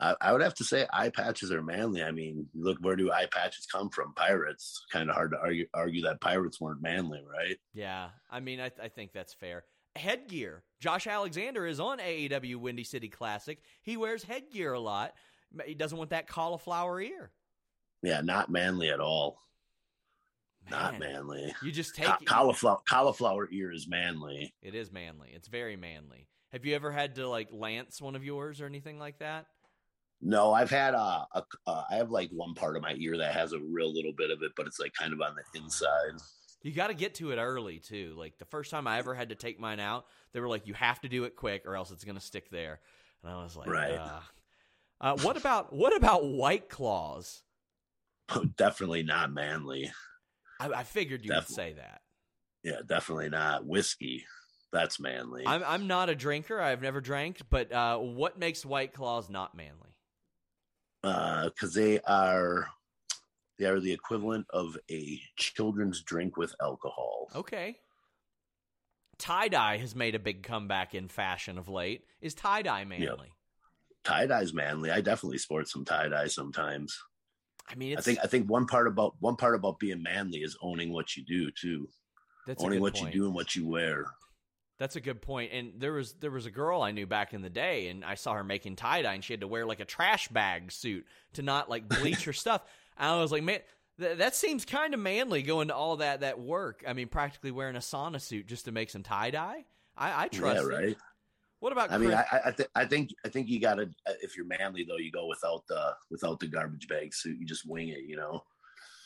I, 0.00 0.14
I, 0.20 0.32
would 0.32 0.42
have 0.42 0.54
to 0.54 0.64
say 0.64 0.86
eye 0.92 1.10
patches 1.10 1.50
are 1.50 1.62
manly. 1.62 2.02
I 2.02 2.12
mean, 2.12 2.46
look, 2.54 2.78
where 2.80 2.94
do 2.94 3.10
eye 3.10 3.26
patches 3.30 3.66
come 3.66 3.90
from? 3.90 4.14
Pirates. 4.14 4.84
Kind 4.92 5.10
of 5.10 5.16
hard 5.16 5.32
to 5.32 5.38
argue 5.38 5.66
argue 5.74 6.02
that 6.02 6.20
pirates 6.20 6.60
weren't 6.60 6.80
manly, 6.80 7.20
right? 7.28 7.58
Yeah, 7.74 8.10
I 8.30 8.40
mean, 8.40 8.60
I, 8.60 8.70
I 8.82 8.88
think 8.88 9.12
that's 9.12 9.34
fair. 9.34 9.64
Headgear. 9.98 10.62
Josh 10.80 11.06
Alexander 11.06 11.66
is 11.66 11.80
on 11.80 11.98
AEW 11.98 12.56
Windy 12.56 12.84
City 12.84 13.08
Classic. 13.08 13.58
He 13.82 13.96
wears 13.96 14.22
headgear 14.22 14.72
a 14.72 14.80
lot. 14.80 15.14
He 15.66 15.74
doesn't 15.74 15.98
want 15.98 16.10
that 16.10 16.28
cauliflower 16.28 17.00
ear. 17.00 17.30
Yeah, 18.02 18.20
not 18.20 18.50
manly 18.50 18.90
at 18.90 19.00
all. 19.00 19.40
Man, 20.70 20.80
not 20.80 20.98
manly. 20.98 21.54
You 21.62 21.72
just 21.72 21.94
take 21.94 22.06
Ca- 22.06 22.18
cauliflower 22.24 22.78
cauliflower 22.88 23.48
ear 23.50 23.72
is 23.72 23.88
manly. 23.88 24.54
It 24.62 24.74
is 24.74 24.92
manly. 24.92 25.30
It's 25.34 25.48
very 25.48 25.76
manly. 25.76 26.28
Have 26.52 26.64
you 26.64 26.74
ever 26.74 26.92
had 26.92 27.16
to 27.16 27.28
like 27.28 27.48
lance 27.52 28.00
one 28.00 28.14
of 28.14 28.24
yours 28.24 28.60
or 28.60 28.66
anything 28.66 28.98
like 28.98 29.18
that? 29.18 29.46
No, 30.20 30.52
I've 30.52 30.70
had 30.70 30.94
a, 30.94 31.26
a 31.32 31.44
uh, 31.66 31.84
I 31.90 31.96
have 31.96 32.10
like 32.10 32.30
one 32.30 32.54
part 32.54 32.76
of 32.76 32.82
my 32.82 32.94
ear 32.98 33.16
that 33.18 33.32
has 33.34 33.52
a 33.52 33.60
real 33.60 33.92
little 33.92 34.12
bit 34.12 34.30
of 34.30 34.42
it, 34.42 34.52
but 34.56 34.66
it's 34.66 34.80
like 34.80 34.92
kind 34.94 35.12
of 35.12 35.20
on 35.20 35.34
the 35.34 35.60
inside. 35.60 36.20
You 36.62 36.72
got 36.72 36.88
to 36.88 36.94
get 36.94 37.14
to 37.16 37.30
it 37.30 37.36
early 37.36 37.78
too. 37.78 38.14
Like 38.16 38.38
the 38.38 38.44
first 38.44 38.70
time 38.70 38.86
I 38.86 38.98
ever 38.98 39.14
had 39.14 39.28
to 39.28 39.34
take 39.34 39.60
mine 39.60 39.80
out, 39.80 40.06
they 40.32 40.40
were 40.40 40.48
like, 40.48 40.66
"You 40.66 40.74
have 40.74 41.00
to 41.02 41.08
do 41.08 41.24
it 41.24 41.36
quick, 41.36 41.62
or 41.66 41.76
else 41.76 41.90
it's 41.90 42.04
going 42.04 42.16
to 42.16 42.20
stick 42.20 42.50
there." 42.50 42.80
And 43.22 43.32
I 43.32 43.42
was 43.42 43.56
like, 43.56 43.68
Right. 43.68 43.90
Uh, 43.90 44.20
uh, 45.00 45.16
what 45.18 45.36
about 45.36 45.72
what 45.72 45.96
about 45.96 46.24
white 46.26 46.68
claws? 46.68 47.42
Oh, 48.30 48.44
definitely 48.56 49.02
not 49.04 49.32
manly. 49.32 49.90
I, 50.60 50.68
I 50.68 50.82
figured 50.82 51.24
you 51.24 51.30
Definitely. 51.30 51.54
would 51.54 51.76
say 51.76 51.80
that. 51.80 52.00
Yeah, 52.64 52.80
definitely 52.84 53.30
not 53.30 53.64
whiskey. 53.64 54.26
That's 54.72 55.00
manly. 55.00 55.44
I'm 55.46 55.62
I'm 55.64 55.86
not 55.86 56.10
a 56.10 56.14
drinker. 56.14 56.60
I've 56.60 56.82
never 56.82 57.00
drank, 57.00 57.40
but 57.48 57.72
uh, 57.72 57.98
what 57.98 58.38
makes 58.38 58.66
white 58.66 58.92
claws 58.92 59.30
not 59.30 59.54
manly? 59.54 59.94
because 61.02 61.76
Uh, 61.76 61.80
they 61.80 62.00
are 62.00 62.68
they 63.58 63.66
are 63.66 63.80
the 63.80 63.92
equivalent 63.92 64.46
of 64.50 64.76
a 64.90 65.20
children's 65.36 66.02
drink 66.02 66.36
with 66.36 66.54
alcohol. 66.60 67.28
Okay. 67.34 67.76
Tie 69.18 69.48
dye 69.48 69.78
has 69.78 69.96
made 69.96 70.14
a 70.14 70.20
big 70.20 70.44
comeback 70.44 70.94
in 70.94 71.08
fashion 71.08 71.58
of 71.58 71.68
late. 71.68 72.04
Is 72.20 72.34
tie 72.34 72.62
dye 72.62 72.84
manly? 72.84 73.32
Tie 74.04 74.26
dye's 74.26 74.54
manly. 74.54 74.90
I 74.90 75.00
definitely 75.00 75.38
sport 75.38 75.68
some 75.68 75.84
tie 75.84 76.08
dye 76.08 76.28
sometimes. 76.28 76.96
I 77.68 77.74
mean, 77.74 77.98
I 77.98 78.00
think 78.00 78.18
I 78.22 78.26
think 78.26 78.48
one 78.48 78.66
part 78.66 78.86
about 78.86 79.14
one 79.18 79.36
part 79.36 79.54
about 79.54 79.78
being 79.78 80.02
manly 80.02 80.38
is 80.38 80.56
owning 80.62 80.92
what 80.92 81.16
you 81.16 81.24
do 81.24 81.50
too. 81.50 81.88
that's 82.46 82.62
owning 82.62 82.80
what 82.80 82.94
point. 82.94 83.12
you 83.12 83.20
do 83.20 83.26
and 83.26 83.34
what 83.34 83.54
you 83.54 83.66
wear. 83.66 84.06
That's 84.78 84.94
a 84.94 85.00
good 85.00 85.20
point. 85.20 85.52
And 85.52 85.72
there 85.78 85.92
was 85.92 86.14
there 86.14 86.30
was 86.30 86.46
a 86.46 86.50
girl 86.50 86.80
I 86.80 86.92
knew 86.92 87.06
back 87.06 87.34
in 87.34 87.42
the 87.42 87.50
day, 87.50 87.88
and 87.88 88.04
I 88.04 88.14
saw 88.14 88.34
her 88.34 88.44
making 88.44 88.76
tie 88.76 89.02
dye, 89.02 89.14
and 89.14 89.24
she 89.24 89.32
had 89.32 89.40
to 89.40 89.48
wear 89.48 89.66
like 89.66 89.80
a 89.80 89.84
trash 89.84 90.28
bag 90.28 90.70
suit 90.70 91.04
to 91.34 91.42
not 91.42 91.68
like 91.68 91.88
bleach 91.88 92.24
her 92.26 92.32
stuff. 92.32 92.62
I 92.98 93.16
was 93.20 93.32
like, 93.32 93.42
man, 93.42 93.60
th- 94.00 94.18
that 94.18 94.34
seems 94.34 94.64
kind 94.64 94.94
of 94.94 95.00
manly 95.00 95.42
going 95.42 95.68
to 95.68 95.74
all 95.74 95.96
that 95.96 96.20
that 96.20 96.40
work. 96.40 96.84
I 96.86 96.92
mean, 96.92 97.08
practically 97.08 97.50
wearing 97.50 97.76
a 97.76 97.80
sauna 97.80 98.20
suit 98.20 98.46
just 98.46 98.64
to 98.64 98.72
make 98.72 98.90
some 98.90 99.02
tie 99.02 99.30
dye. 99.30 99.64
I, 99.96 100.24
I 100.24 100.28
trust. 100.28 100.62
yeah, 100.62 100.76
it. 100.76 100.84
right. 100.86 100.96
What 101.60 101.72
about? 101.72 101.90
I 101.90 101.98
mean, 101.98 102.12
I 102.12 102.24
I, 102.46 102.50
th- 102.52 102.68
I 102.74 102.84
think 102.84 103.10
I 103.24 103.28
think 103.28 103.48
you 103.48 103.60
gotta 103.60 103.90
uh, 104.06 104.12
if 104.22 104.36
you're 104.36 104.46
manly 104.46 104.84
though, 104.88 104.96
you 104.96 105.10
go 105.10 105.26
without 105.26 105.66
the 105.68 105.94
without 106.10 106.38
the 106.38 106.46
garbage 106.46 106.86
bag 106.86 107.12
suit. 107.12 107.36
You 107.38 107.46
just 107.46 107.68
wing 107.68 107.88
it, 107.88 108.04
you 108.06 108.16
know. 108.16 108.44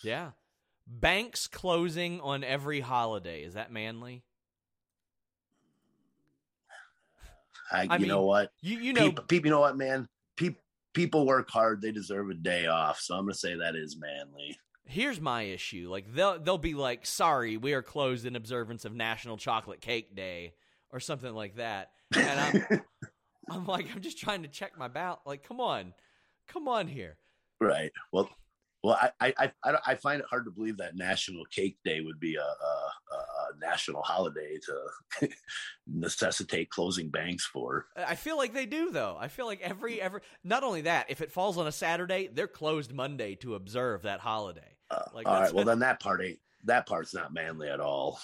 yeah, 0.03 0.33
banks 0.87 1.47
closing 1.47 2.21
on 2.21 2.45
every 2.45 2.81
holiday. 2.81 3.43
Is 3.43 3.55
that 3.55 3.73
manly? 3.73 4.23
I, 7.71 7.87
I 7.89 7.97
you 7.97 8.07
know 8.07 8.25
what? 8.25 8.53
You 8.61 8.79
you 8.79 8.93
know 8.93 9.09
people, 9.09 9.25
people, 9.25 9.47
you 9.47 9.51
know 9.53 9.61
what, 9.61 9.79
man? 9.79 10.07
People 10.37 10.61
people 10.93 11.27
work 11.27 11.51
hard. 11.51 11.81
They 11.81 11.93
deserve 11.93 12.31
a 12.31 12.35
day 12.35 12.67
off. 12.67 13.01
So 13.01 13.15
I'm 13.15 13.25
gonna 13.25 13.35
say 13.35 13.55
that 13.57 13.77
is 13.77 13.97
manly. 13.99 14.59
here's 14.85 15.21
my 15.21 15.43
issue. 15.43 15.89
Like 15.91 16.13
they'll 16.15 16.39
they'll 16.39 16.59
be 16.59 16.75
like, 16.75 17.07
"Sorry, 17.07 17.57
we 17.57 17.73
are 17.73 17.83
closed 17.83 18.27
in 18.27 18.37
observance 18.37 18.85
of 18.85 18.95
National 18.95 19.37
Chocolate 19.37 19.81
Cake 19.81 20.15
Day" 20.15 20.55
or 20.91 21.01
something 21.01 21.35
like 21.35 21.57
that. 21.57 21.91
And 22.15 22.41
I'm 22.71 22.83
I'm 23.51 23.67
like, 23.67 23.87
I'm 23.95 24.01
just 24.01 24.19
trying 24.19 24.43
to 24.43 24.49
check 24.49 24.79
my 24.79 24.89
balance. 24.89 25.21
Like, 25.27 25.47
come 25.47 25.61
on, 25.61 25.95
come 26.47 26.69
on 26.69 26.87
here. 26.87 27.17
Right. 27.61 27.93
Well, 28.13 28.29
well, 28.83 28.99
I, 29.21 29.33
I, 29.39 29.53
I, 29.65 29.79
I 29.87 29.95
find 29.95 30.21
it 30.21 30.27
hard 30.29 30.45
to 30.47 30.51
believe 30.51 30.77
that 30.79 30.97
National 30.97 31.45
Cake 31.47 31.77
Day 31.85 32.01
would 32.01 32.19
be 32.19 32.35
a, 32.37 32.41
a, 32.41 32.45
a 32.45 33.59
national 33.61 34.03
holiday 34.03 34.59
to 35.21 35.29
necessitate 35.87 36.71
closing 36.71 37.09
banks 37.11 37.45
for. 37.47 37.87
I 37.97 38.15
feel 38.15 38.37
like 38.37 38.53
they 38.53 38.67
do 38.67 38.91
though. 38.91 39.17
I 39.19 39.29
feel 39.29 39.47
like 39.47 39.61
every 39.61 40.01
every 40.01 40.21
not 40.45 40.65
only 40.65 40.83
that, 40.83 41.07
if 41.11 41.21
it 41.21 41.31
falls 41.33 41.59
on 41.59 41.67
a 41.67 41.73
Saturday, 41.73 42.29
they're 42.33 42.49
closed 42.49 42.93
Monday 42.93 43.35
to 43.37 43.55
observe 43.55 44.03
that 44.03 44.21
holiday. 44.21 44.77
Uh, 44.91 45.03
Like, 45.15 45.27
all 45.27 45.35
that's- 45.35 45.53
Well, 45.53 45.65
then 45.65 45.81
that 45.81 46.01
part 46.01 46.23
ain't 46.23 46.39
that 46.65 46.87
part's 46.87 47.15
not 47.15 47.33
manly 47.33 47.69
at 47.69 47.81
all. 47.81 48.21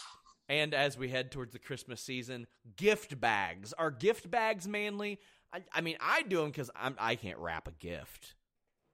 And 0.49 0.73
as 0.73 0.97
we 0.97 1.09
head 1.11 1.31
towards 1.31 1.53
the 1.53 1.59
Christmas 1.59 2.01
season, 2.01 2.47
gift 2.77 3.21
bags 3.21 3.73
are 3.75 3.91
gift 3.91 4.31
bags 4.31 4.67
manly. 4.67 5.21
I, 5.53 5.63
I 5.73 5.81
mean, 5.83 5.97
I 6.01 6.23
do 6.23 6.39
them 6.39 6.51
because 6.51 6.71
I 6.77 7.17
can't 7.17 7.39
wrap 7.39 7.69
a 7.69 7.73
gift. 7.73 8.35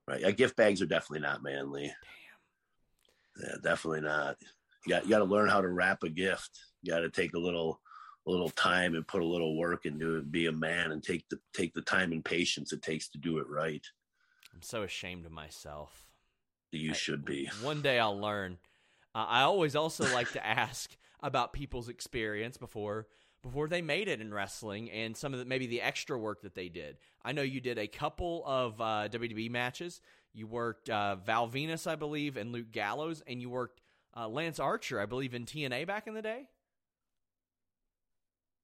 Right. 0.06 0.20
Yeah, 0.20 0.30
gift 0.32 0.56
bags 0.56 0.82
are 0.82 0.86
definitely 0.86 1.26
not 1.26 1.42
manly. 1.42 1.92
Damn. 3.36 3.48
Yeah, 3.48 3.54
definitely 3.62 4.02
not. 4.02 4.36
You 4.86 4.94
got 4.94 5.04
you 5.04 5.10
got 5.10 5.18
to 5.18 5.24
learn 5.24 5.48
how 5.48 5.60
to 5.60 5.68
wrap 5.68 6.02
a 6.02 6.08
gift. 6.08 6.50
You 6.82 6.92
got 6.92 7.00
to 7.00 7.10
take 7.10 7.34
a 7.34 7.38
little 7.38 7.80
a 8.26 8.30
little 8.30 8.50
time 8.50 8.94
and 8.94 9.06
put 9.06 9.22
a 9.22 9.26
little 9.26 9.56
work 9.56 9.86
into 9.86 10.16
it. 10.16 10.30
Be 10.30 10.46
a 10.46 10.52
man 10.52 10.92
and 10.92 11.02
take 11.02 11.28
the 11.30 11.38
take 11.54 11.74
the 11.74 11.82
time 11.82 12.12
and 12.12 12.24
patience 12.24 12.72
it 12.72 12.82
takes 12.82 13.08
to 13.08 13.18
do 13.18 13.38
it 13.38 13.48
right. 13.48 13.84
I'm 14.54 14.62
so 14.62 14.82
ashamed 14.82 15.26
of 15.26 15.32
myself. 15.32 16.06
You 16.70 16.94
should 16.94 17.24
be. 17.24 17.48
One 17.62 17.82
day 17.82 17.98
I'll 17.98 18.18
learn. 18.18 18.58
Uh, 19.14 19.26
I 19.28 19.42
always 19.42 19.76
also 19.76 20.12
like 20.12 20.32
to 20.32 20.44
ask 20.46 20.96
about 21.20 21.52
people's 21.52 21.88
experience 21.88 22.56
before 22.56 23.06
before 23.44 23.68
they 23.68 23.83
made 23.83 24.09
it 24.09 24.22
in 24.22 24.33
wrestling 24.33 24.90
and 24.90 25.14
some 25.14 25.35
of 25.35 25.38
the, 25.38 25.44
maybe 25.44 25.66
the 25.66 25.83
extra 25.83 26.18
work 26.18 26.40
that 26.42 26.54
they 26.54 26.70
did. 26.70 26.96
I 27.22 27.33
know 27.33 27.42
you 27.42 27.61
did 27.61 27.78
a 27.78 27.87
couple 27.87 28.42
of 28.46 28.80
uh, 28.80 29.09
WWE 29.11 29.50
matches. 29.50 30.00
You 30.33 30.46
worked 30.46 30.88
uh, 30.88 31.16
Val 31.16 31.46
Venis, 31.48 31.87
I 31.87 31.94
believe, 31.94 32.38
and 32.38 32.52
Luke 32.52 32.72
Gallows, 32.72 33.22
and 33.26 33.42
you 33.42 33.50
worked 33.50 33.83
uh, 34.16 34.28
Lance 34.28 34.59
Archer, 34.59 34.98
I 34.98 35.07
believe, 35.07 35.35
in 35.35 35.44
TNA 35.44 35.87
back 35.87 36.07
in 36.07 36.14
the 36.14 36.22
day. 36.22 36.48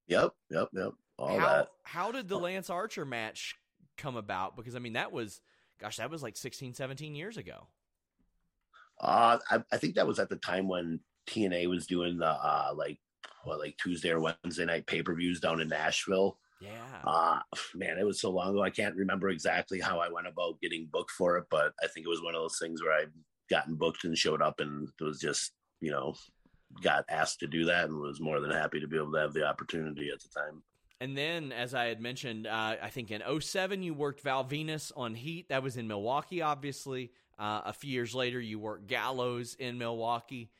Yep, 0.09 0.33
yep, 0.49 0.69
yep. 0.73 0.93
All 1.19 1.38
how 1.38 1.47
that. 1.47 1.69
how 1.83 2.11
did 2.11 2.29
the 2.29 2.38
Lance 2.38 2.71
Archer 2.71 3.05
match 3.05 3.57
come 3.99 4.16
about? 4.16 4.57
Because 4.57 4.75
I 4.75 4.79
mean 4.79 4.95
that 4.95 5.12
was 5.12 5.43
gosh, 5.79 5.99
that 5.99 6.11
was 6.11 6.23
like 6.23 6.37
16, 6.37 6.75
17 6.75 7.14
years 7.14 7.37
ago. 7.37 7.69
Uh, 9.01 9.38
I, 9.51 9.62
I 9.71 9.77
think 9.77 9.95
that 9.95 10.07
was 10.07 10.19
at 10.19 10.29
the 10.29 10.37
time 10.37 10.69
when 10.69 11.01
TNA 11.29 11.69
was 11.69 11.87
doing 11.87 12.19
the 12.19 12.27
uh, 12.27 12.73
like 12.75 12.99
what, 13.44 13.59
like 13.59 13.76
Tuesday 13.76 14.11
or 14.11 14.20
Wednesday 14.20 14.64
night 14.64 14.87
pay 14.87 15.03
per 15.03 15.14
views 15.14 15.40
down 15.40 15.61
in 15.61 15.68
Nashville. 15.68 16.38
Yeah. 16.61 16.70
Uh, 17.05 17.40
man, 17.74 17.98
it 17.98 18.05
was 18.05 18.20
so 18.20 18.31
long 18.31 18.50
ago. 18.50 18.62
I 18.62 18.70
can't 18.70 18.96
remember 18.96 19.29
exactly 19.29 19.81
how 19.81 19.98
I 19.98 20.09
went 20.09 20.26
about 20.26 20.61
getting 20.61 20.88
booked 20.92 21.12
for 21.12 21.37
it, 21.38 21.44
but 21.50 21.72
I 21.83 21.87
think 21.88 22.07
it 22.07 22.11
was 22.11 22.22
one 22.22 22.35
of 22.35 22.42
those 22.42 22.59
things 22.61 22.83
where 22.83 22.92
I'd 22.92 23.12
gotten 23.48 23.74
booked 23.74 24.05
and 24.05 24.16
showed 24.16 24.42
up 24.42 24.61
and 24.61 24.88
it 25.00 25.05
was 25.05 25.18
just, 25.18 25.53
you 25.81 25.90
know, 25.90 26.14
got 26.83 27.05
asked 27.09 27.40
to 27.40 27.46
do 27.46 27.64
that 27.64 27.88
and 27.88 27.98
was 27.98 28.20
more 28.20 28.40
than 28.40 28.50
happy 28.50 28.81
to 28.81 28.87
be 28.87 28.96
able 28.96 29.12
to 29.12 29.18
have 29.18 29.33
the 29.33 29.44
opportunity 29.44 30.11
at 30.12 30.20
the 30.20 30.29
time. 30.29 30.62
And 31.00 31.16
then, 31.16 31.50
as 31.50 31.74
I 31.74 31.87
had 31.87 32.00
mentioned, 32.00 32.46
uh, 32.46 32.76
I 32.81 32.90
think 32.90 33.11
in 33.11 33.22
07, 33.40 33.83
you 33.83 33.94
worked 33.94 34.20
Val 34.20 34.44
Venis 34.44 34.92
on 34.94 35.14
Heat. 35.14 35.48
That 35.48 35.62
was 35.62 35.79
in 35.79 35.88
Milwaukee, 35.88 36.42
obviously. 36.42 37.11
Uh, 37.38 37.62
a 37.64 37.72
few 37.72 37.90
years 37.90 38.14
later, 38.14 38.38
you 38.38 38.59
worked 38.59 38.87
Gallows 38.87 39.57
in 39.59 39.79
Milwaukee. 39.79 40.50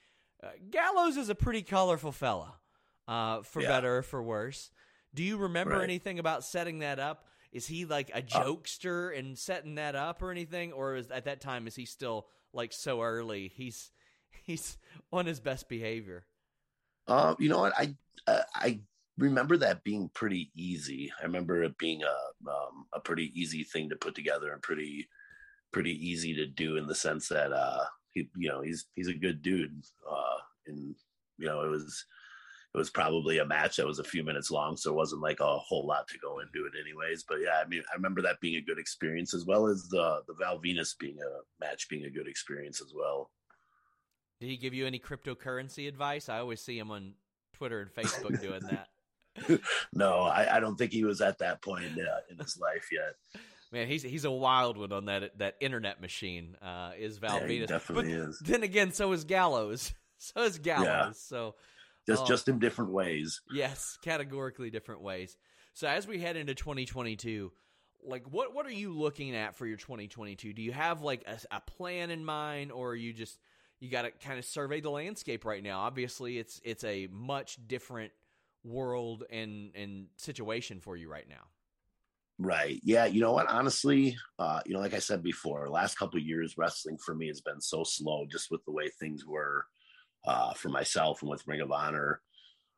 Uh, 0.43 0.49
Gallows 0.71 1.19
is 1.19 1.29
a 1.29 1.35
pretty 1.35 1.61
colorful 1.61 2.11
fella, 2.11 2.55
uh, 3.11 3.43
for 3.43 3.63
Yeah. 3.63 3.69
better 3.69 3.99
or 3.99 4.03
for 4.03 4.23
worse. 4.23 4.71
Do 5.15 5.23
you 5.25 5.37
remember 5.39 5.77
Right. 5.77 5.85
anything 5.85 6.19
about 6.21 6.45
setting 6.45 6.81
that 6.81 7.01
up? 7.01 7.27
Is 7.53 7.67
he 7.67 7.85
like 7.85 8.11
a 8.15 8.23
jokester 8.23 9.19
and 9.19 9.37
setting 9.39 9.75
that 9.77 9.97
up 9.97 10.23
or 10.23 10.31
anything? 10.31 10.73
Or 10.73 10.97
is 10.97 11.11
at 11.11 11.25
that 11.27 11.41
time, 11.43 11.67
is 11.67 11.77
he 11.77 11.87
still 11.87 12.29
like 12.53 12.73
so 12.73 13.03
early? 13.03 13.49
He's 13.55 13.91
he's 14.45 14.79
on 15.13 15.27
his 15.27 15.41
best 15.41 15.69
behavior. 15.69 16.27
Uh, 17.07 17.35
you 17.39 17.49
know 17.49 17.61
what? 17.61 17.73
I 17.79 17.95
uh, 18.27 18.43
I 18.55 18.81
remember 19.19 19.57
that 19.59 19.85
being 19.85 20.11
pretty 20.15 20.51
easy. 20.55 21.13
I 21.21 21.25
remember 21.25 21.63
it 21.63 21.79
being 21.79 22.03
a 22.03 22.51
um, 22.51 22.87
a 22.93 23.01
pretty 23.01 23.33
easy 23.41 23.65
thing 23.65 23.89
to 23.91 23.97
put 23.97 24.15
together 24.15 24.53
and 24.53 24.63
pretty 24.63 25.09
pretty 25.73 25.93
easy 26.07 26.35
to 26.37 26.47
do 26.47 26.77
in 26.79 26.87
the 26.87 26.97
sense 26.97 27.29
that 27.29 27.53
uh, 27.53 27.85
he 28.13 28.29
you 28.37 28.49
know 28.51 28.63
he's 28.63 28.87
he's 28.97 29.09
a 29.09 29.15
good 29.15 29.43
dude. 29.43 29.83
Uh, 30.11 30.39
and 30.69 30.97
you 31.39 31.47
know 31.47 31.63
it 31.63 31.69
was 31.71 32.07
it 32.73 32.79
was 32.79 32.91
probably 32.91 33.39
a 33.39 33.45
match 33.45 33.77
that 33.77 33.87
was 33.87 33.99
a 33.99 34.05
few 34.05 34.23
minutes 34.23 34.51
long, 34.51 34.77
so 34.77 34.91
it 34.91 34.97
wasn't 34.97 35.23
like 35.23 35.41
a 35.41 35.59
whole 35.59 35.87
lot 35.87 36.07
to 36.09 36.19
go 36.19 36.39
into 36.41 36.67
it 36.67 36.73
anyways. 36.81 37.25
But 37.25 37.39
yeah, 37.45 37.61
I 37.65 37.69
mean 37.69 37.83
I 37.93 37.97
remember 37.97 38.23
that 38.23 38.41
being 38.41 38.57
a 38.57 38.61
good 38.63 38.79
experience 38.79 39.35
as 39.35 39.45
well 39.45 39.67
as 39.67 39.89
the 39.89 40.23
the 40.29 40.35
Val 40.35 40.61
Venis 40.61 40.97
being 40.99 41.19
a 41.21 41.65
match 41.65 41.89
being 41.89 42.05
a 42.05 42.11
good 42.11 42.29
experience 42.29 42.81
as 42.81 42.93
well. 42.95 43.31
Did 44.41 44.49
he 44.49 44.57
give 44.57 44.73
you 44.73 44.87
any 44.87 44.99
cryptocurrency 44.99 45.87
advice? 45.89 46.29
I 46.29 46.39
always 46.39 46.61
see 46.63 46.79
him 46.79 46.91
on 46.91 47.15
Twitter 47.53 47.81
and 47.81 47.93
Facebook 47.93 48.41
doing 48.41 48.63
that. 48.71 48.89
No, 49.93 50.21
I, 50.23 50.57
I 50.57 50.61
don't 50.61 50.77
think 50.77 50.93
he 50.93 51.05
was 51.05 51.21
at 51.21 51.39
that 51.39 51.63
point 51.63 51.99
uh, 51.99 52.21
in 52.31 52.39
his 52.39 52.59
life 52.59 52.89
yet. 52.93 53.15
Man, 53.73 53.87
he's 53.87 54.03
he's 54.03 54.25
a 54.25 54.31
wild 54.31 54.77
one 54.77 54.93
on 54.93 55.05
that 55.07 55.39
that 55.39 55.57
internet 55.61 56.01
machine. 56.01 56.57
Uh, 56.61 56.93
is 56.99 57.19
Val 57.19 57.41
Yeah, 57.41 57.47
he 57.47 57.61
Venis? 57.61 57.67
definitely 57.69 58.13
but 58.13 58.29
is. 58.29 58.39
Then 58.41 58.63
again, 58.63 58.93
so 58.93 59.13
is 59.13 59.25
Gallows. 59.25 59.93
so 60.19 60.43
is 60.43 60.59
Gallows. 60.59 60.87
Yeah. 60.87 61.11
So 61.13 61.55
just 62.07 62.23
oh. 62.23 62.27
just 62.27 62.49
in 62.49 62.59
different 62.59 62.93
ways. 62.93 63.41
Yes, 63.53 63.99
categorically 64.03 64.71
different 64.71 65.03
ways. 65.03 65.37
So 65.75 65.87
as 65.87 66.07
we 66.07 66.19
head 66.19 66.37
into 66.37 66.55
2022, 66.55 67.53
like 68.05 68.25
what 68.31 68.55
what 68.55 68.67
are 68.67 68.73
you 68.73 68.93
looking 68.93 69.35
at 69.35 69.57
for 69.57 69.67
your 69.67 69.77
2022? 69.77 70.53
Do 70.53 70.63
you 70.63 70.73
have 70.73 71.03
like 71.03 71.25
a, 71.27 71.39
a 71.57 71.61
plan 71.61 72.11
in 72.11 72.25
mind, 72.25 72.73
or 72.73 72.95
you 72.95 73.13
just 73.13 73.39
you 73.79 73.91
got 73.91 74.03
to 74.03 74.11
kind 74.11 74.39
of 74.39 74.45
survey 74.45 74.81
the 74.81 74.91
landscape 74.91 75.45
right 75.45 75.63
now? 75.63 75.81
Obviously, 75.81 76.39
it's 76.39 76.61
it's 76.65 76.85
a 76.85 77.09
much 77.11 77.59
different 77.67 78.13
world 78.65 79.25
and 79.31 79.71
and 79.75 80.07
situation 80.17 80.81
for 80.81 80.97
you 80.97 81.11
right 81.11 81.29
now. 81.29 81.47
Right. 82.39 82.81
Yeah. 82.83 83.05
You 83.05 83.21
know 83.21 83.33
what? 83.33 83.51
Honestly, 83.51 84.17
uh, 84.39 84.61
you 84.65 84.73
know, 84.73 84.81
like 84.81 84.95
I 84.95 84.99
said 84.99 85.23
before, 85.23 85.69
last 85.69 85.99
couple 85.99 86.19
years, 86.19 86.57
wrestling 86.57 86.97
for 86.97 87.15
me 87.15 87.29
has 87.29 87.43
been 87.43 87.61
so 87.61 87.85
slow, 87.85 88.25
just 88.31 88.51
with 88.51 88.65
the 88.65 88.73
way 88.73 88.89
things 88.89 89.27
were 89.27 89.67
uh, 90.27 90.53
for 90.55 90.69
myself 90.69 91.23
and 91.23 91.31
with 91.31 91.47
Ring 91.47 91.61
of 91.61 91.73
Honor. 91.73 92.21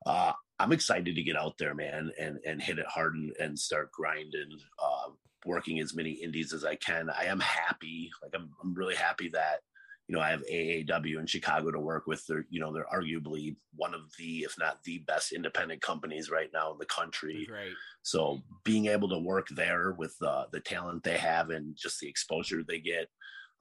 Uh, 0.05 0.33
I'm 0.59 0.73
excited 0.73 1.15
to 1.15 1.23
get 1.23 1.37
out 1.37 1.59
there, 1.59 1.75
man, 1.75 2.11
and 2.19 2.39
and 2.47 2.63
hit 2.63 2.79
it 2.79 2.87
hard 2.87 3.15
and, 3.15 3.33
and 3.41 3.59
start 3.59 3.93
grinding, 3.93 4.51
uh, 4.79 5.11
working 5.45 5.81
as 5.81 5.95
many 5.95 6.13
indies 6.13 6.53
as 6.53 6.65
I 6.65 6.77
can. 6.77 7.11
I 7.11 7.25
am 7.25 7.41
happy, 7.41 8.11
like 8.23 8.33
I'm, 8.35 8.51
I'm 8.63 8.75
really 8.75 8.95
happy 8.95 9.29
that 9.31 9.61
you 10.09 10.19
know, 10.19 10.23
I 10.23 10.31
have 10.31 10.43
AAW 10.47 11.19
in 11.19 11.27
Chicago 11.27 11.71
to 11.71 11.79
work 11.79 12.07
with. 12.07 12.27
They're, 12.27 12.45
you 12.51 12.61
know, 12.61 12.73
they're 12.73 12.87
arguably 12.93 13.57
one 13.77 13.95
of 13.95 14.03
the, 14.19 14.41
if 14.41 14.59
not 14.59 14.83
the 14.85 14.99
best 14.99 15.33
independent 15.33 15.81
companies 15.81 16.31
right 16.31 16.51
now 16.53 16.73
in 16.73 16.79
the 16.79 16.87
country. 16.87 17.49
Right. 17.51 17.73
So 18.03 18.43
being 18.65 18.87
able 18.87 19.09
to 19.11 19.19
work 19.19 19.47
there 19.51 19.93
with 19.93 20.15
uh, 20.21 20.45
the 20.53 20.61
talent 20.61 21.05
they 21.05 21.17
have 21.17 21.51
and 21.51 21.77
just 21.77 22.01
the 22.01 22.09
exposure 22.09 22.63
they 22.63 22.81
get, 22.81 23.09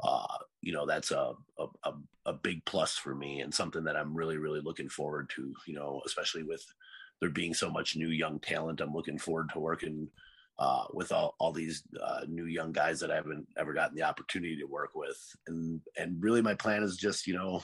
uh, 0.03 0.37
you 0.61 0.73
know, 0.73 0.85
that's 0.85 1.11
a, 1.11 1.33
a, 1.57 1.93
a 2.25 2.33
big 2.33 2.63
plus 2.65 2.95
for 2.95 3.15
me 3.15 3.41
and 3.41 3.53
something 3.53 3.83
that 3.83 3.95
I'm 3.95 4.13
really, 4.13 4.37
really 4.37 4.61
looking 4.61 4.89
forward 4.89 5.29
to, 5.35 5.53
you 5.65 5.73
know, 5.73 6.01
especially 6.05 6.43
with 6.43 6.63
there 7.19 7.29
being 7.29 7.53
so 7.53 7.69
much 7.69 7.95
new 7.95 8.09
young 8.09 8.39
talent. 8.39 8.81
I'm 8.81 8.93
looking 8.93 9.17
forward 9.17 9.49
to 9.53 9.59
working 9.59 10.07
uh, 10.59 10.85
with 10.93 11.11
all, 11.11 11.35
all 11.39 11.51
these 11.51 11.83
uh, 12.01 12.21
new 12.27 12.45
young 12.45 12.71
guys 12.71 12.99
that 12.99 13.11
I 13.11 13.15
haven't 13.15 13.47
ever 13.57 13.73
gotten 13.73 13.95
the 13.95 14.03
opportunity 14.03 14.57
to 14.57 14.65
work 14.65 14.91
with. 14.95 15.17
And 15.47 15.81
and 15.97 16.21
really 16.21 16.41
my 16.41 16.53
plan 16.55 16.83
is 16.83 16.97
just, 16.97 17.25
you 17.27 17.33
know, 17.35 17.63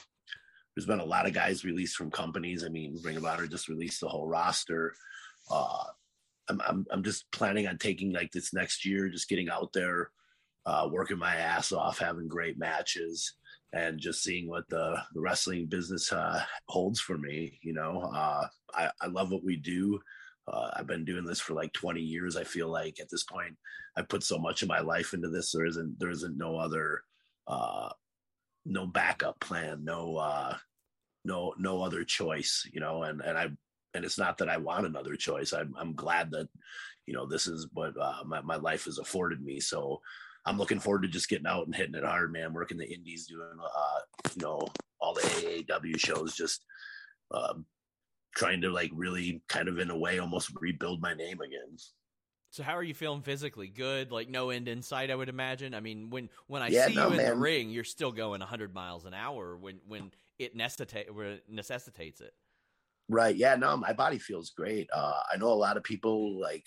there's 0.74 0.86
been 0.86 1.00
a 1.00 1.04
lot 1.04 1.26
of 1.26 1.34
guys 1.34 1.64
released 1.64 1.96
from 1.96 2.10
companies. 2.10 2.64
I 2.64 2.68
mean, 2.68 2.98
Ring 3.02 3.16
of 3.16 3.24
Honor 3.24 3.46
just 3.46 3.68
released 3.68 4.00
the 4.00 4.08
whole 4.08 4.28
roster. 4.28 4.94
Uh, 5.50 5.84
I'm, 6.48 6.60
I'm, 6.66 6.86
I'm 6.90 7.02
just 7.02 7.30
planning 7.30 7.66
on 7.66 7.78
taking 7.78 8.12
like 8.12 8.32
this 8.32 8.54
next 8.54 8.84
year, 8.84 9.08
just 9.08 9.28
getting 9.28 9.48
out 9.48 9.72
there, 9.72 10.10
uh, 10.68 10.86
working 10.92 11.18
my 11.18 11.34
ass 11.36 11.72
off, 11.72 11.98
having 11.98 12.28
great 12.28 12.58
matches, 12.58 13.34
and 13.72 13.98
just 13.98 14.22
seeing 14.22 14.48
what 14.48 14.68
the, 14.68 15.00
the 15.14 15.20
wrestling 15.20 15.66
business 15.66 16.12
uh, 16.12 16.42
holds 16.66 17.00
for 17.00 17.16
me. 17.16 17.58
You 17.62 17.72
know, 17.72 18.02
uh, 18.14 18.46
I, 18.74 18.90
I 19.00 19.06
love 19.06 19.30
what 19.30 19.44
we 19.44 19.56
do. 19.56 19.98
Uh, 20.46 20.70
I've 20.74 20.86
been 20.86 21.06
doing 21.06 21.24
this 21.24 21.40
for 21.40 21.54
like 21.54 21.72
20 21.72 22.00
years. 22.00 22.36
I 22.36 22.44
feel 22.44 22.68
like 22.68 23.00
at 23.00 23.08
this 23.10 23.24
point, 23.24 23.56
I 23.96 24.02
put 24.02 24.22
so 24.22 24.38
much 24.38 24.60
of 24.60 24.68
my 24.68 24.80
life 24.80 25.14
into 25.14 25.30
this. 25.30 25.52
There 25.52 25.64
isn't 25.64 25.98
there 25.98 26.10
isn't 26.10 26.36
no 26.36 26.56
other 26.56 27.02
uh, 27.46 27.88
no 28.66 28.86
backup 28.86 29.40
plan, 29.40 29.84
no 29.84 30.16
uh, 30.16 30.56
no 31.24 31.54
no 31.58 31.82
other 31.82 32.04
choice, 32.04 32.68
you 32.72 32.80
know. 32.80 33.02
And 33.04 33.20
and 33.20 33.36
I 33.36 33.48
and 33.94 34.04
it's 34.04 34.18
not 34.18 34.38
that 34.38 34.48
I 34.48 34.58
want 34.58 34.86
another 34.86 35.16
choice. 35.16 35.52
I'm 35.52 35.74
I'm 35.78 35.94
glad 35.94 36.30
that 36.30 36.48
you 37.06 37.14
know 37.14 37.26
this 37.26 37.46
is 37.46 37.66
what 37.72 37.94
uh, 38.00 38.22
my 38.24 38.40
my 38.42 38.56
life 38.56 38.84
has 38.84 38.98
afforded 38.98 39.42
me. 39.42 39.60
So 39.60 40.00
I'm 40.48 40.58
looking 40.58 40.80
forward 40.80 41.02
to 41.02 41.08
just 41.08 41.28
getting 41.28 41.46
out 41.46 41.66
and 41.66 41.74
hitting 41.74 41.94
it 41.94 42.04
hard, 42.04 42.32
man. 42.32 42.54
Working 42.54 42.78
the 42.78 42.90
indies, 42.90 43.26
doing 43.26 43.58
uh, 43.62 44.00
you 44.34 44.42
know 44.42 44.66
all 45.00 45.14
the 45.14 45.20
AAW 45.20 45.98
shows, 45.98 46.34
just 46.34 46.64
uh, 47.30 47.54
trying 48.34 48.62
to 48.62 48.70
like 48.70 48.90
really 48.94 49.42
kind 49.48 49.68
of 49.68 49.78
in 49.78 49.90
a 49.90 49.98
way 49.98 50.18
almost 50.18 50.50
rebuild 50.60 51.02
my 51.02 51.14
name 51.14 51.40
again. 51.40 51.76
So 52.50 52.62
how 52.62 52.76
are 52.76 52.82
you 52.82 52.94
feeling 52.94 53.20
physically? 53.20 53.68
Good, 53.68 54.10
like 54.10 54.30
no 54.30 54.48
end 54.48 54.68
in 54.68 54.80
sight, 54.80 55.10
I 55.10 55.14
would 55.14 55.28
imagine. 55.28 55.74
I 55.74 55.80
mean, 55.80 56.08
when 56.08 56.30
when 56.46 56.62
I 56.62 56.68
yeah, 56.68 56.86
see 56.86 56.94
no, 56.94 57.08
you 57.08 57.10
in 57.12 57.16
man. 57.18 57.26
the 57.26 57.36
ring, 57.36 57.70
you're 57.70 57.84
still 57.84 58.12
going 58.12 58.40
100 58.40 58.74
miles 58.74 59.04
an 59.04 59.12
hour 59.12 59.56
when 59.56 59.80
when 59.86 60.12
it 60.38 60.56
necessitates 60.56 61.10
necessitates 61.48 62.22
it. 62.22 62.32
Right. 63.10 63.36
Yeah. 63.36 63.54
No, 63.56 63.76
my 63.76 63.92
body 63.92 64.18
feels 64.18 64.50
great. 64.50 64.88
Uh, 64.94 65.20
I 65.32 65.36
know 65.36 65.48
a 65.48 65.54
lot 65.54 65.76
of 65.76 65.82
people 65.82 66.40
like 66.40 66.64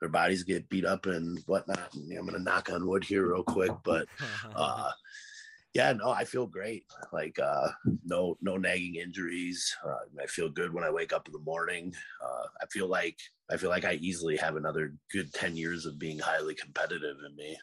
their 0.00 0.08
bodies 0.08 0.42
get 0.42 0.68
beat 0.68 0.84
up 0.84 1.06
and 1.06 1.38
whatnot. 1.46 1.94
And 1.94 2.12
I'm 2.12 2.26
going 2.26 2.36
to 2.38 2.42
knock 2.42 2.70
on 2.72 2.86
wood 2.86 3.04
here 3.04 3.30
real 3.30 3.42
quick, 3.42 3.72
but 3.84 4.06
uh, 4.56 4.90
yeah, 5.74 5.92
no, 5.92 6.10
I 6.10 6.24
feel 6.24 6.46
great. 6.46 6.84
Like 7.12 7.38
uh, 7.38 7.68
no 8.04 8.36
no 8.42 8.56
nagging 8.56 8.96
injuries. 8.96 9.76
Uh, 9.84 10.22
I 10.22 10.26
feel 10.26 10.48
good 10.48 10.72
when 10.72 10.84
I 10.84 10.90
wake 10.90 11.12
up 11.12 11.28
in 11.28 11.32
the 11.32 11.38
morning. 11.38 11.94
Uh, 12.22 12.46
I 12.60 12.66
feel 12.66 12.88
like 12.88 13.18
I 13.50 13.56
feel 13.56 13.70
like 13.70 13.84
I 13.84 13.94
easily 13.94 14.36
have 14.36 14.56
another 14.56 14.94
good 15.12 15.32
ten 15.32 15.56
years 15.56 15.86
of 15.86 15.98
being 15.98 16.18
highly 16.18 16.54
competitive 16.54 17.18
in 17.28 17.36
me. 17.36 17.56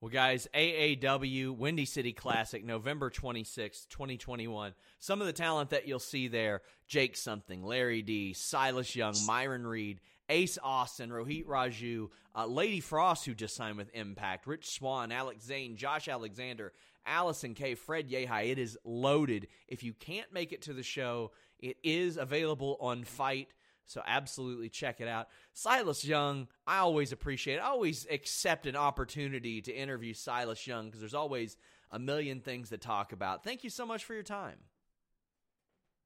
Well, 0.00 0.10
guys, 0.10 0.48
AAW 0.54 1.54
Windy 1.56 1.84
City 1.84 2.14
Classic, 2.14 2.64
November 2.64 3.10
26th, 3.10 3.86
2021. 3.90 4.72
Some 4.98 5.20
of 5.20 5.26
the 5.26 5.32
talent 5.34 5.70
that 5.70 5.86
you'll 5.86 5.98
see 5.98 6.26
there 6.26 6.62
Jake 6.88 7.18
Something, 7.18 7.62
Larry 7.62 8.00
D, 8.00 8.32
Silas 8.32 8.96
Young, 8.96 9.14
Myron 9.26 9.66
Reed, 9.66 10.00
Ace 10.30 10.58
Austin, 10.62 11.10
Rohit 11.10 11.44
Raju, 11.44 12.08
uh, 12.34 12.46
Lady 12.46 12.80
Frost, 12.80 13.26
who 13.26 13.34
just 13.34 13.56
signed 13.56 13.76
with 13.76 13.94
Impact, 13.94 14.46
Rich 14.46 14.70
Swann, 14.70 15.12
Alex 15.12 15.44
Zane, 15.44 15.76
Josh 15.76 16.08
Alexander, 16.08 16.72
Allysin 17.06 17.54
Kay, 17.54 17.74
Fred 17.74 18.08
Yehi. 18.08 18.50
It 18.50 18.58
is 18.58 18.78
loaded. 18.84 19.48
If 19.68 19.82
you 19.82 19.92
can't 19.92 20.32
make 20.32 20.52
it 20.52 20.62
to 20.62 20.72
the 20.72 20.82
show, 20.82 21.32
it 21.58 21.76
is 21.82 22.16
available 22.16 22.78
on 22.80 23.04
FITE. 23.04 23.52
So 23.86 24.02
absolutely 24.06 24.68
check 24.68 25.00
it 25.00 25.08
out. 25.08 25.28
Silas 25.52 26.04
Young, 26.04 26.46
I 26.64 26.78
always 26.78 27.10
appreciate. 27.10 27.58
I 27.58 27.66
always 27.66 28.06
accept 28.08 28.66
an 28.66 28.76
opportunity 28.76 29.60
to 29.62 29.72
interview 29.72 30.14
Silas 30.14 30.64
Young 30.64 30.86
because 30.86 31.00
there's 31.00 31.12
always 31.12 31.56
a 31.90 31.98
million 31.98 32.40
things 32.40 32.68
to 32.68 32.78
talk 32.78 33.12
about. 33.12 33.42
Thank 33.42 33.64
you 33.64 33.70
so 33.70 33.84
much 33.84 34.04
for 34.04 34.14
your 34.14 34.22
time. 34.22 34.58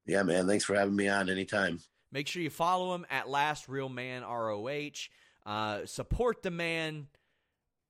Yeah, 0.07 0.23
man. 0.23 0.47
Thanks 0.47 0.65
for 0.65 0.75
having 0.75 0.97
me 0.97 1.09
on 1.09 1.29
anytime. 1.29 1.81
Make 2.15 2.29
sure 2.29 2.41
you 2.43 2.49
follow 2.49 2.95
him 2.95 3.05
at 3.11 3.29
Last 3.29 3.69
Real 3.69 3.89
Man 3.89 4.23
ROH. 4.23 5.09
Uh, 5.45 5.85
support 5.85 6.45
the 6.45 6.51
man 6.53 7.09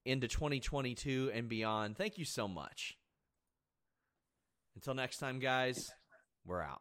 into 0.06 0.28
2022 0.28 1.30
and 1.34 1.46
beyond. 1.46 1.98
Thank 1.98 2.16
you 2.16 2.24
so 2.24 2.48
much. 2.48 2.96
Until 4.76 4.94
next 4.94 5.18
time, 5.18 5.40
guys, 5.40 5.92
we're 6.46 6.62
out. 6.62 6.80